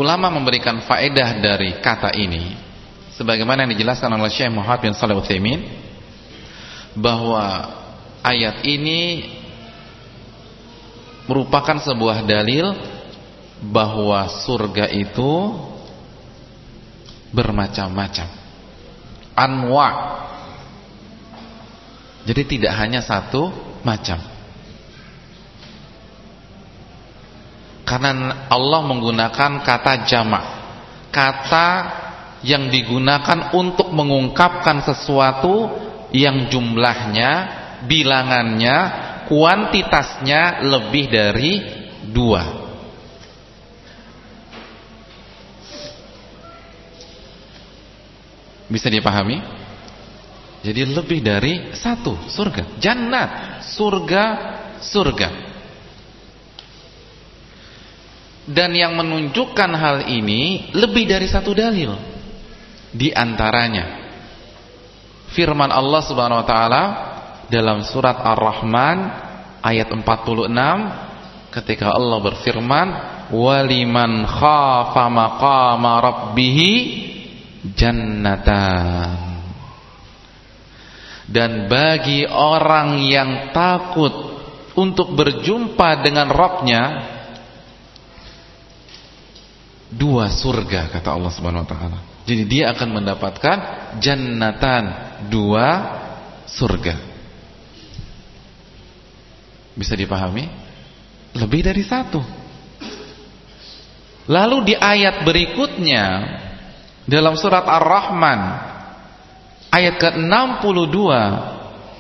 Ulama 0.01 0.33
memberikan 0.33 0.81
faedah 0.81 1.45
dari 1.45 1.77
kata 1.77 2.17
ini. 2.17 2.57
Sebagaimana 3.21 3.69
yang 3.69 3.77
dijelaskan 3.77 4.09
oleh 4.17 4.33
Syekh 4.33 4.49
Muhammad 4.49 4.81
bin 4.81 4.97
Shalih 4.97 5.21
Utsaimin 5.21 5.61
bahwa 6.97 7.69
ayat 8.25 8.65
ini 8.65 9.29
merupakan 11.29 11.77
sebuah 11.85 12.25
dalil 12.25 12.73
bahwa 13.61 14.25
surga 14.41 14.89
itu 14.89 15.53
bermacam-macam. 17.37 18.29
Anwa. 19.37 19.89
Jadi 22.25 22.57
tidak 22.57 22.73
hanya 22.73 23.05
satu 23.05 23.53
macam. 23.85 24.17
Karena 27.91 28.47
Allah 28.47 28.81
menggunakan 28.87 29.67
kata 29.67 30.07
jamak. 30.07 30.45
Kata 31.11 31.69
yang 32.47 32.71
digunakan 32.71 33.51
untuk 33.51 33.91
mengungkapkan 33.91 34.79
sesuatu 34.87 35.75
yang 36.15 36.47
jumlahnya, 36.47 37.31
bilangannya, 37.91 38.77
kuantitasnya 39.27 40.63
lebih 40.71 41.05
dari 41.11 41.53
dua. 42.15 42.63
Bisa 48.71 48.87
dipahami? 48.87 49.43
Jadi 50.63 50.95
lebih 50.95 51.27
dari 51.27 51.75
satu 51.75 52.31
surga, 52.31 52.79
jannat, 52.79 53.59
surga, 53.67 54.25
surga. 54.79 55.50
Dan 58.49 58.73
yang 58.73 58.97
menunjukkan 58.97 59.71
hal 59.77 60.09
ini 60.09 60.73
lebih 60.73 61.05
dari 61.09 61.29
satu 61.29 61.53
dalil. 61.53 61.93
Di 62.91 63.15
antaranya 63.15 64.01
firman 65.31 65.71
Allah 65.71 66.03
Subhanahu 66.03 66.43
wa 66.43 66.49
taala 66.49 66.85
dalam 67.47 67.87
surat 67.87 68.19
Ar-Rahman 68.19 68.99
ayat 69.63 69.91
46 69.91 70.51
ketika 71.51 71.95
Allah 71.95 72.19
berfirman 72.19 72.89
waliman 73.31 74.27
khafa 74.27 75.05
maqama 75.07 75.93
rabbih 76.03 76.59
jannatan 77.75 79.31
dan 81.31 81.71
bagi 81.71 82.27
orang 82.27 83.07
yang 83.07 83.55
takut 83.55 84.43
untuk 84.75 85.15
berjumpa 85.15 86.03
dengan 86.03 86.27
Rabbnya 86.27 86.83
dua 89.91 90.31
surga 90.31 90.91
kata 90.95 91.11
Allah 91.11 91.33
Subhanahu 91.35 91.67
wa 91.67 91.71
taala. 91.71 91.99
Jadi 92.25 92.47
dia 92.47 92.71
akan 92.71 93.03
mendapatkan 93.03 93.59
jannatan 93.99 94.83
dua 95.29 95.67
surga. 96.47 96.95
Bisa 99.75 99.99
dipahami? 99.99 100.47
Lebih 101.35 101.67
dari 101.67 101.83
satu. 101.83 102.23
Lalu 104.31 104.71
di 104.71 104.75
ayat 104.79 105.27
berikutnya 105.27 106.05
dalam 107.11 107.35
surat 107.35 107.67
Ar-Rahman 107.67 108.41
ayat 109.75 109.99
ke-62 109.99 110.97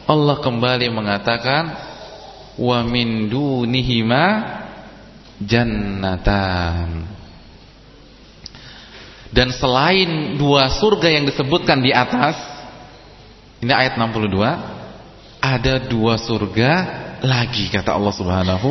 Allah 0.07 0.37
kembali 0.39 0.87
mengatakan 0.95 1.63
wa 2.55 2.79
min 2.87 3.27
dunihima 3.27 4.25
jannatan 5.43 7.20
dan 9.31 9.55
selain 9.55 10.35
dua 10.35 10.71
surga 10.75 11.09
yang 11.11 11.25
disebutkan 11.27 11.79
di 11.79 11.95
atas 11.95 12.35
ini 13.63 13.71
ayat 13.71 13.95
62 13.95 14.35
ada 15.41 15.75
dua 15.87 16.19
surga 16.19 16.73
lagi 17.23 17.71
kata 17.71 17.95
Allah 17.95 18.15
Subhanahu 18.15 18.71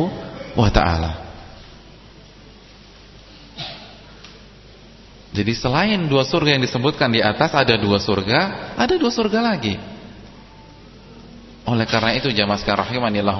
wa 0.58 0.68
taala 0.68 1.30
Jadi 5.30 5.52
selain 5.54 6.10
dua 6.10 6.26
surga 6.26 6.58
yang 6.58 6.62
disebutkan 6.66 7.06
di 7.14 7.22
atas 7.22 7.54
ada 7.54 7.78
dua 7.78 8.02
surga, 8.02 8.74
ada 8.74 8.94
dua 8.98 9.14
surga 9.14 9.38
lagi. 9.38 9.78
Oleh 11.70 11.86
karena 11.86 12.18
itu 12.18 12.34
jamaah 12.34 12.58
sekalian 12.58 12.82
rahimanillah 12.82 13.38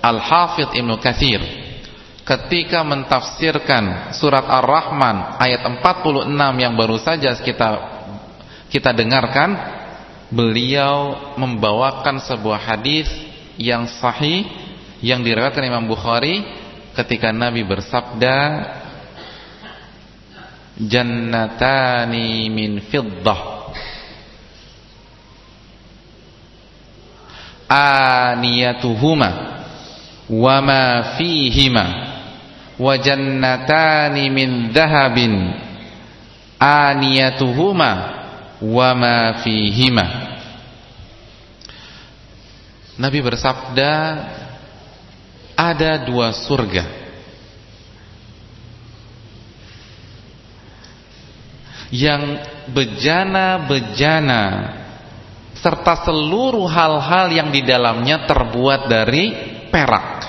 Al-Hafidz 0.00 0.72
Ibnu 0.72 0.96
Katsir 0.96 1.44
ketika 2.28 2.84
mentafsirkan 2.84 4.12
surat 4.12 4.44
Ar-Rahman 4.44 5.40
ayat 5.40 5.64
46 5.80 6.28
yang 6.60 6.76
baru 6.76 7.00
saja 7.00 7.32
kita 7.40 7.96
kita 8.68 8.92
dengarkan, 8.92 9.56
beliau 10.28 11.32
membawakan 11.40 12.20
sebuah 12.20 12.60
hadis 12.60 13.08
yang 13.56 13.88
sahih 13.88 14.44
yang 15.00 15.24
diriwayatkan 15.24 15.64
Imam 15.64 15.88
Bukhari 15.88 16.44
ketika 16.92 17.32
Nabi 17.32 17.64
bersabda 17.64 18.36
jannatani 20.76 22.52
min 22.52 22.84
fiddah. 22.92 23.56
Aniyatuhuma 27.68 29.28
wa 30.28 30.56
ma 30.60 31.16
fihima 31.16 32.17
wa 32.78 32.94
jannatani 32.94 34.30
min 34.30 34.70
dhahabin 34.70 35.34
aniyatuhuma 36.58 37.90
wa 38.62 38.90
ma 38.94 39.42
fihima 39.42 40.06
Nabi 42.98 43.22
bersabda 43.22 43.94
ada 45.54 46.02
dua 46.02 46.34
surga 46.34 46.98
yang 51.94 52.42
bejana-bejana 52.68 54.44
serta 55.58 56.06
seluruh 56.06 56.68
hal-hal 56.68 57.32
yang 57.32 57.48
di 57.50 57.64
dalamnya 57.64 58.28
terbuat 58.28 58.86
dari 58.86 59.32
perak. 59.72 60.27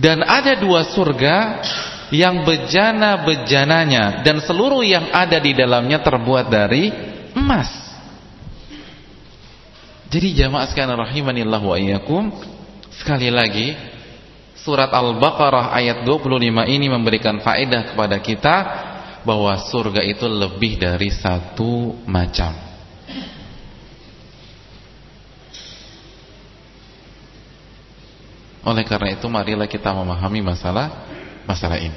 Dan 0.00 0.24
ada 0.24 0.56
dua 0.56 0.88
surga 0.88 1.36
yang 2.10 2.42
bejana-bejananya 2.42 4.24
dan 4.26 4.40
seluruh 4.42 4.82
yang 4.82 5.12
ada 5.12 5.38
di 5.38 5.52
dalamnya 5.54 6.00
terbuat 6.00 6.50
dari 6.50 6.90
emas. 7.36 7.70
Jadi 10.10 10.34
jamaah 10.34 10.66
sekalian 10.66 10.98
rahimanillah 10.98 11.62
wa 11.62 11.76
iyyakum, 11.78 12.34
sekali 12.98 13.30
lagi 13.30 13.78
surat 14.58 14.90
Al-Baqarah 14.90 15.70
ayat 15.70 16.02
25 16.02 16.66
ini 16.66 16.86
memberikan 16.90 17.38
faedah 17.38 17.94
kepada 17.94 18.18
kita 18.18 18.56
bahwa 19.22 19.54
surga 19.70 20.02
itu 20.02 20.26
lebih 20.26 20.82
dari 20.82 21.14
satu 21.14 21.94
macam. 22.10 22.56
Oleh 28.60 28.84
karena 28.84 29.16
itu 29.16 29.24
marilah 29.28 29.64
kita 29.64 29.88
memahami 29.96 30.44
masalah 30.44 30.92
masalah 31.48 31.80
ini. 31.80 31.96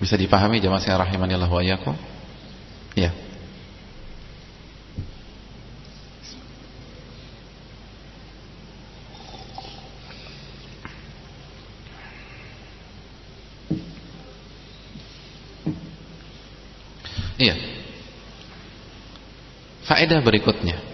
Bisa 0.00 0.16
dipahami 0.16 0.60
jemaah 0.60 0.80
sekalian 0.80 1.04
rahimanillah 1.04 1.48
wa 1.48 1.60
iyyakum? 1.60 1.96
Ya. 2.96 3.12
Iya. 17.40 17.56
Faedah 19.88 20.20
berikutnya. 20.20 20.89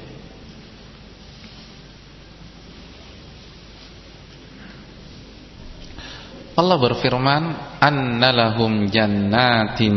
Allah 6.56 6.80
berfirman, 6.80 7.52
"Annalahum 7.84 8.88
jannatin 8.88 9.96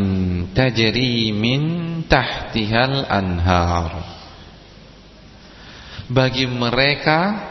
tajri 0.51 1.31
min 1.31 2.03
tahtihal 2.03 3.07
anhar." 3.07 4.03
Bagi 6.11 6.43
mereka 6.51 7.47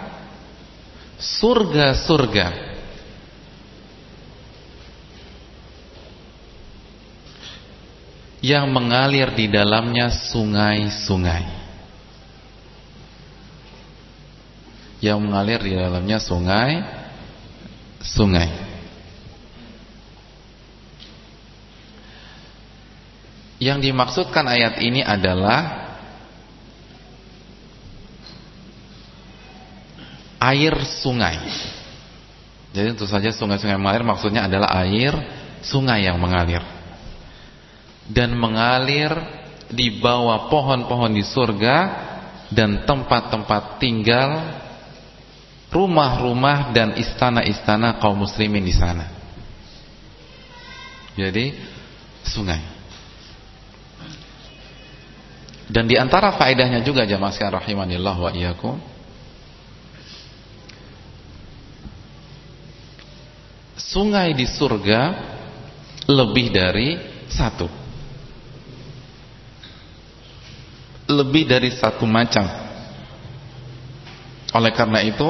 surga-surga 1.17 2.53
yang 8.45 8.69
mengalir 8.69 9.33
di 9.33 9.49
dalamnya 9.49 10.13
sungai-sungai. 10.13 11.57
Yang 15.01 15.19
mengalir 15.23 15.65
di 15.65 15.73
dalamnya 15.79 16.21
sungai-sungai. 16.21 17.09
Yang 23.59 23.91
dimaksudkan 23.91 24.47
ayat 24.47 24.79
ini 24.79 25.03
adalah 25.03 25.91
air 30.39 30.75
sungai. 31.03 31.43
Jadi 32.71 32.95
tentu 32.95 33.11
saja 33.11 33.35
sungai-sungai 33.35 33.75
mengalir 33.75 34.07
maksudnya 34.07 34.47
adalah 34.47 34.71
air 34.87 35.11
sungai 35.67 36.07
yang 36.07 36.23
mengalir 36.23 36.63
dan 38.09 38.33
mengalir 38.39 39.13
di 39.69 40.01
bawah 40.01 40.49
pohon-pohon 40.49 41.13
di 41.13 41.27
surga 41.27 41.77
dan 42.49 42.89
tempat-tempat 42.89 43.77
tinggal 43.77 44.57
rumah-rumah 45.69 46.73
dan 46.73 46.97
istana-istana 46.97 48.01
kaum 48.01 48.25
muslimin 48.25 48.65
di 48.65 48.73
sana. 48.73 49.05
Jadi 51.13 51.53
sungai. 52.25 52.78
Dan 55.69 55.85
di 55.85 56.01
antara 56.01 56.33
faedahnya 56.33 56.81
juga 56.81 57.05
jamaah 57.05 57.33
sekalian 57.33 57.61
rahimanillah 57.61 58.17
wa 58.17 58.31
iyyakum 58.33 58.77
Sungai 63.77 64.37
di 64.37 64.45
surga 64.45 65.01
lebih 66.09 66.53
dari 66.53 66.89
satu 67.29 67.69
lebih 71.09 71.49
dari 71.49 71.73
satu 71.73 72.05
macam. 72.05 72.45
Oleh 74.53 74.73
karena 74.77 75.01
itu, 75.01 75.25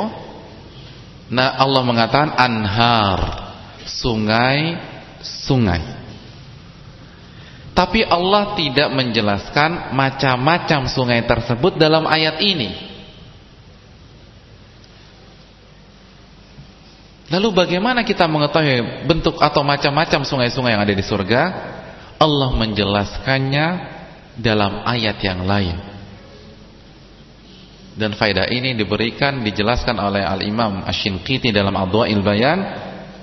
nah 1.30 1.54
Allah 1.54 1.86
mengatakan 1.86 2.34
anhar, 2.34 3.18
sungai-sungai. 3.86 5.97
Tapi 7.78 8.02
Allah 8.02 8.58
tidak 8.58 8.90
menjelaskan 8.90 9.94
macam-macam 9.94 10.90
sungai 10.90 11.22
tersebut 11.22 11.78
dalam 11.78 12.10
ayat 12.10 12.42
ini. 12.42 12.74
Lalu 17.30 17.54
bagaimana 17.54 18.02
kita 18.02 18.26
mengetahui 18.26 19.06
bentuk 19.06 19.38
atau 19.38 19.62
macam-macam 19.62 20.26
sungai-sungai 20.26 20.74
yang 20.74 20.82
ada 20.82 20.90
di 20.90 21.04
surga? 21.06 21.42
Allah 22.18 22.50
menjelaskannya 22.58 23.66
dalam 24.42 24.82
ayat 24.82 25.22
yang 25.22 25.46
lain. 25.46 25.78
Dan 27.94 28.18
faedah 28.18 28.50
ini 28.50 28.74
diberikan 28.74 29.38
dijelaskan 29.46 30.02
oleh 30.02 30.26
Al-Imam 30.26 30.82
Asy-Shinqiti 30.82 31.54
dalam 31.54 31.78
Adwa'il 31.78 32.26
Bayan, 32.26 32.58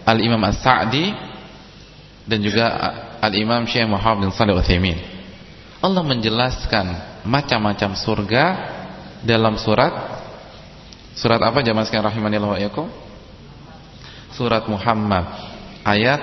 Al-Imam 0.07 0.39
As-Sa'di 0.47 1.11
dan 2.23 2.39
juga 2.39 2.65
Al-Imam 3.25 3.65
Syekh 3.65 3.89
Muhammad 3.89 4.29
bin 4.29 4.31
Shalih 4.37 4.53
Utsaimin. 4.53 5.01
Allah 5.81 6.03
menjelaskan 6.05 6.85
macam-macam 7.25 7.97
surga 7.97 8.45
dalam 9.25 9.57
surat 9.57 9.93
surat 11.17 11.41
apa 11.41 11.65
jamaah 11.65 11.85
sekalian 11.89 12.05
rahimanillah 12.05 12.49
wa 12.53 12.59
iyyakum? 12.61 12.87
Surat 14.37 14.69
Muhammad 14.69 15.25
ayat 15.81 16.21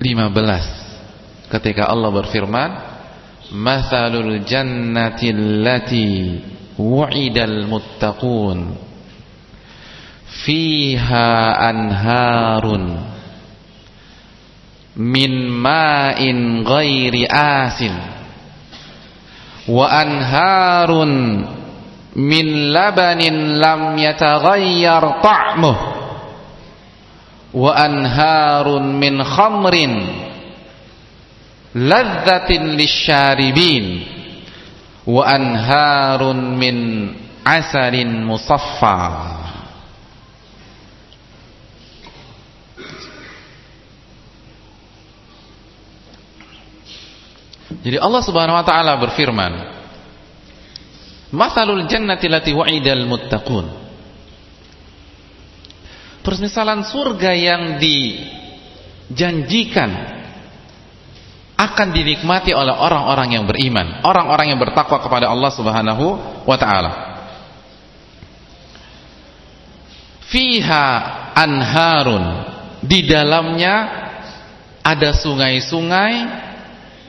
15. 0.00 1.52
Ketika 1.52 1.90
Allah 1.90 2.08
berfirman, 2.08 2.70
"Matsalul 3.52 4.40
jannati 4.48 5.26
allati 5.28 6.08
wu'idal 6.80 7.68
muttaqun 7.68 8.72
fiha 10.44 11.30
anharun 11.60 12.84
min 14.96 15.48
ma'in 15.48 16.64
ghairi 16.64 17.24
asin 17.28 17.94
wa 19.72 19.88
anharun 19.88 21.12
min 22.18 22.46
labanin 22.76 23.56
lam 23.56 23.96
yataghayyar 23.96 25.22
ta'muh 25.24 25.78
wa 27.56 27.68
anharun 27.72 28.96
min 29.00 29.20
khamrin 29.24 29.92
ladzatin 31.72 32.76
lisyaribin 32.76 33.84
wa 35.08 35.24
anharun 35.24 36.56
min 36.60 36.76
asalin 37.44 38.28
musaffa 38.28 39.41
Jadi 47.80 47.96
Allah 47.96 48.20
Subhanahu 48.20 48.60
wa 48.60 48.66
taala 48.66 49.00
berfirman, 49.00 49.52
"Matsalul 51.32 51.88
jannati 51.88 52.28
lati 52.28 52.52
wa'idal 52.52 53.08
muttaqun." 53.08 53.80
Permisalan 56.22 56.84
surga 56.86 57.32
yang 57.34 57.80
dijanjikan 59.10 59.90
akan 61.62 61.88
dinikmati 61.94 62.52
oleh 62.54 62.74
orang-orang 62.74 63.38
yang 63.38 63.46
beriman, 63.46 64.02
orang-orang 64.02 64.50
yang 64.52 64.60
bertakwa 64.60 64.98
kepada 65.00 65.30
Allah 65.30 65.50
Subhanahu 65.54 66.04
wa 66.44 66.56
taala. 66.58 66.92
Fiha 70.26 70.84
anharun, 71.38 72.24
di 72.82 73.06
dalamnya 73.06 73.74
ada 74.82 75.14
sungai-sungai 75.14 76.14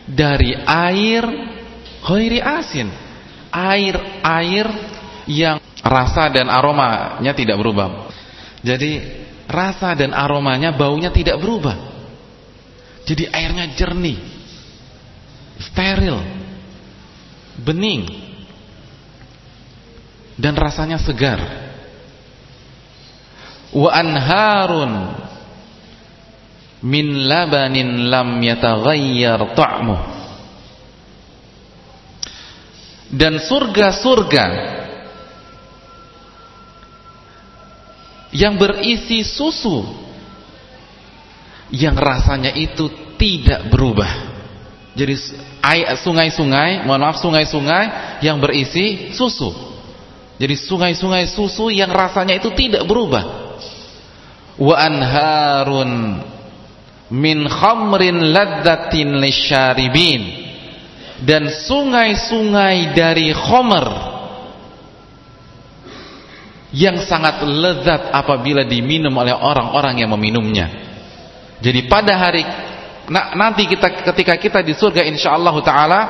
dari 0.08 0.56
air 0.58 1.24
khairi 2.04 2.39
asin. 2.39 2.89
Air-air 3.54 4.66
yang 5.30 5.62
rasa 5.86 6.26
dan 6.34 6.49
aromanya 6.49 7.38
tidak 7.38 7.62
berubah. 7.62 8.10
Jadi 8.66 8.97
rasa 9.45 9.93
dan 9.93 10.10
aromanya 10.16 10.74
baunya 10.74 11.14
tidak 11.14 11.38
berubah. 11.38 11.93
Jadi 13.04 13.30
airnya 13.30 13.68
jernih 13.76 14.18
steril 15.60 16.18
bening 17.62 18.10
dan 20.39 20.58
rasanya 20.58 20.97
segar. 20.97 21.39
Wa 23.74 23.89
anharun 23.89 25.23
min 26.84 27.32
labanin 27.32 28.12
lam 28.12 28.44
yataghayyar 28.44 29.56
ta'muh. 29.56 30.02
Dan 33.14 33.40
surga-surga 33.40 34.46
yang 38.34 38.58
berisi 38.58 39.22
susu 39.22 39.86
yang 41.70 41.94
rasanya 41.94 42.52
itu 42.58 42.90
tidak 43.22 43.70
berubah. 43.70 44.34
Jadi 44.98 45.14
sungai-sungai 46.02 46.86
mohon 46.86 47.02
maaf 47.02 47.22
sungai-sungai 47.22 48.20
yang 48.26 48.42
berisi 48.42 49.14
susu. 49.14 49.54
Jadi 50.42 50.58
sungai-sungai 50.58 51.30
susu 51.30 51.70
yang 51.70 51.94
rasanya 51.94 52.42
itu 52.42 52.50
tidak 52.58 52.84
berubah. 52.90 53.54
Wa 54.58 54.76
anharun 54.82 56.22
min 57.12 57.43
khamrin 57.49 58.32
ladzatin 58.32 59.20
lisyaribin 59.20 60.22
dan 61.24 61.47
sungai-sungai 61.47 62.95
dari 62.95 63.32
khamr 63.32 63.88
yang 66.74 66.97
sangat 67.06 67.45
lezat 67.45 68.10
apabila 68.10 68.66
diminum 68.66 69.14
oleh 69.14 69.32
orang-orang 69.32 70.01
yang 70.01 70.10
meminumnya. 70.10 70.68
Jadi 71.62 71.86
pada 71.88 72.18
hari 72.18 72.43
nanti 73.38 73.70
kita 73.70 74.04
ketika 74.12 74.34
kita 74.36 74.60
di 74.66 74.74
surga 74.74 75.06
insyaallah 75.06 75.56
taala 75.64 76.01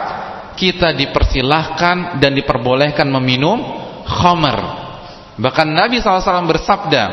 kita 0.56 0.94
dipersilahkan 0.94 2.18
dan 2.18 2.32
diperbolehkan 2.34 3.06
meminum 3.10 3.60
khamr. 4.06 4.82
Bahkan 5.34 5.68
Nabi 5.74 5.98
SAW 5.98 6.46
bersabda 6.46 7.04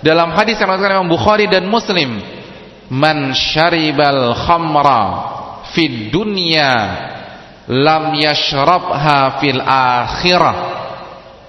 dalam 0.00 0.30
hadis 0.38 0.54
yang 0.58 0.70
diriwayatkan 0.70 1.02
Imam 1.02 1.10
Bukhari 1.10 1.50
dan 1.50 1.66
Muslim 1.66 2.35
man 2.92 3.34
syaribal 3.34 4.34
khamra 4.46 5.02
fid 5.74 6.14
dunya 6.14 6.72
lam 7.66 8.14
yashrabha 8.14 9.42
fil 9.42 9.62
akhirah 9.62 10.56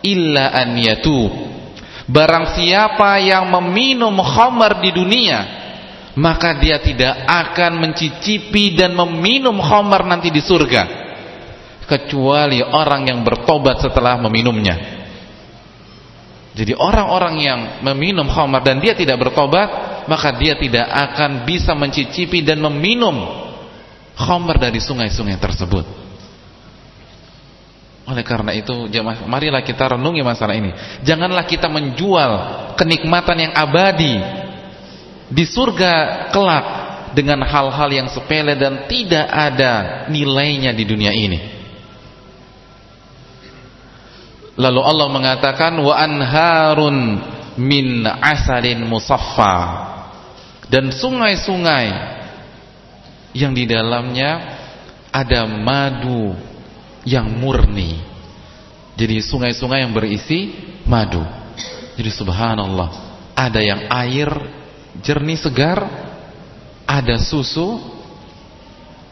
illa 0.01 0.49
an 0.53 0.77
yatub 0.81 1.29
barang 2.09 2.57
siapa 2.57 3.21
yang 3.21 3.51
meminum 3.51 4.17
khamar 4.17 4.81
di 4.81 4.89
dunia 4.95 5.39
maka 6.17 6.57
dia 6.57 6.81
tidak 6.81 7.13
akan 7.29 7.77
mencicipi 7.77 8.73
dan 8.73 8.97
meminum 8.97 9.61
khamar 9.61 10.01
nanti 10.01 10.33
di 10.33 10.41
surga 10.41 11.05
kecuali 11.85 12.59
orang 12.65 13.13
yang 13.13 13.21
bertobat 13.21 13.85
setelah 13.85 14.17
meminumnya 14.17 14.96
jadi 16.57 16.73
orang-orang 16.73 17.35
yang 17.37 17.59
meminum 17.85 18.25
khamar 18.25 18.65
dan 18.65 18.81
dia 18.81 18.97
tidak 18.97 19.21
bertobat, 19.21 19.69
maka 20.09 20.33
dia 20.41 20.57
tidak 20.57 20.89
akan 20.89 21.45
bisa 21.45 21.77
mencicipi 21.77 22.41
dan 22.41 22.57
meminum 22.65 23.13
khamar 24.17 24.57
dari 24.57 24.81
sungai-sungai 24.81 25.37
tersebut. 25.37 25.85
Oleh 28.09 28.25
karena 28.25 28.57
itu, 28.57 28.89
marilah 29.29 29.61
kita 29.61 29.99
renungi 29.99 30.25
masalah 30.25 30.57
ini. 30.57 30.73
Janganlah 31.05 31.45
kita 31.45 31.69
menjual 31.69 32.31
kenikmatan 32.73 33.37
yang 33.37 33.53
abadi 33.53 34.17
di 35.29 35.43
surga 35.45 35.93
kelak 36.33 36.65
dengan 37.13 37.45
hal-hal 37.45 37.89
yang 37.93 38.07
sepele 38.09 38.57
dan 38.57 38.89
tidak 38.89 39.27
ada 39.29 40.07
nilainya 40.09 40.73
di 40.73 40.83
dunia 40.89 41.13
ini. 41.13 41.56
Lalu 44.57 44.81
Allah 44.81 45.07
mengatakan 45.13 45.77
wa 45.77 45.93
anharun 45.93 47.21
min 47.61 48.05
asalin 48.05 48.81
musaffa 48.89 49.57
dan 50.65 50.89
sungai-sungai 50.89 52.17
yang 53.37 53.53
di 53.53 53.69
dalamnya 53.69 54.57
ada 55.13 55.45
madu 55.45 56.33
yang 57.05 57.29
murni. 57.37 58.01
Jadi 58.97 59.21
sungai-sungai 59.21 59.85
yang 59.85 59.93
berisi 59.93 60.57
madu. 60.89 61.21
Jadi 61.93 62.09
subhanallah, 62.09 62.89
ada 63.37 63.61
yang 63.61 63.85
air 63.93 64.29
jernih 65.01 65.37
segar, 65.37 65.85
ada 66.89 67.15
susu, 67.21 67.77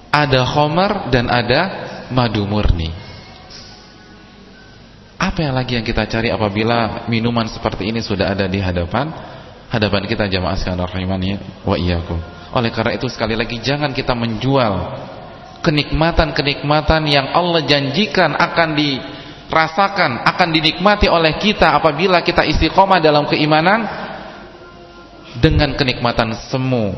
ada 0.10 0.41
khamar 0.41 1.14
dan 1.14 1.30
ada 1.30 1.62
madu 2.10 2.46
murni. 2.50 3.05
Apa 5.26 5.41
yang 5.41 5.57
lagi 5.57 5.73
yang 5.73 5.82
kita 5.82 6.05
cari 6.05 6.30
apabila 6.30 7.09
minuman 7.09 7.49
seperti 7.49 7.89
ini 7.89 7.97
sudah 7.97 8.38
ada 8.38 8.45
di 8.45 8.61
hadapan 8.61 9.09
hadapan 9.73 10.05
kita 10.05 10.30
jamaah 10.30 10.53
sekalian 10.53 10.86
rahimani 10.86 11.30
wa 11.65 11.73
iyyakum. 11.73 12.21
Oleh 12.53 12.69
karena 12.69 12.93
itu 12.93 13.09
sekali 13.09 13.34
lagi 13.34 13.57
jangan 13.57 13.89
kita 13.89 14.13
menjual 14.13 14.73
kenikmatan-kenikmatan 15.65 17.09
yang 17.09 17.34
Allah 17.34 17.65
janjikan 17.65 18.38
akan 18.38 18.78
dirasakan, 18.78 20.21
akan 20.30 20.49
dinikmati 20.53 21.09
oleh 21.09 21.41
kita 21.41 21.73
apabila 21.73 22.21
kita 22.21 22.45
istiqomah 22.45 23.01
dalam 23.01 23.26
keimanan 23.26 23.82
dengan 25.41 25.73
kenikmatan 25.73 26.38
semu, 26.53 26.93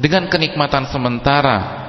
dengan 0.00 0.24
kenikmatan 0.32 0.88
sementara 0.88 1.84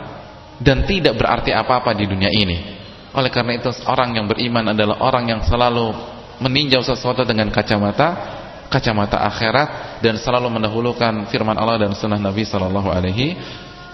dan 0.59 0.83
tidak 0.83 1.15
berarti 1.15 1.55
apa-apa 1.55 1.95
di 1.95 2.03
dunia 2.03 2.35
ini. 2.35 2.76
Oleh 3.17 3.33
karena 3.33 3.57
itu 3.57 3.73
orang 3.89 4.13
yang 4.13 4.29
beriman 4.29 4.77
adalah 4.77 5.01
orang 5.01 5.25
yang 5.25 5.41
selalu 5.41 5.89
meninjau 6.37 6.85
sesuatu 6.85 7.25
dengan 7.25 7.49
kacamata 7.49 8.37
kacamata 8.69 9.17
akhirat 9.25 9.99
dan 10.05 10.19
selalu 10.21 10.53
mendahulukan 10.53 11.25
firman 11.33 11.57
Allah 11.57 11.87
dan 11.87 11.95
sunnah 11.97 12.21
Nabi 12.21 12.45
sallallahu 12.45 12.93
alaihi 12.93 13.33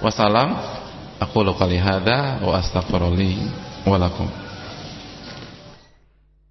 wasallam. 0.04 0.60
Aku 1.24 1.40
qouli 1.40 1.80
wa 2.44 2.52
astaghfirullah 2.60 3.34
wa 3.88 3.96
lakum. 3.96 4.43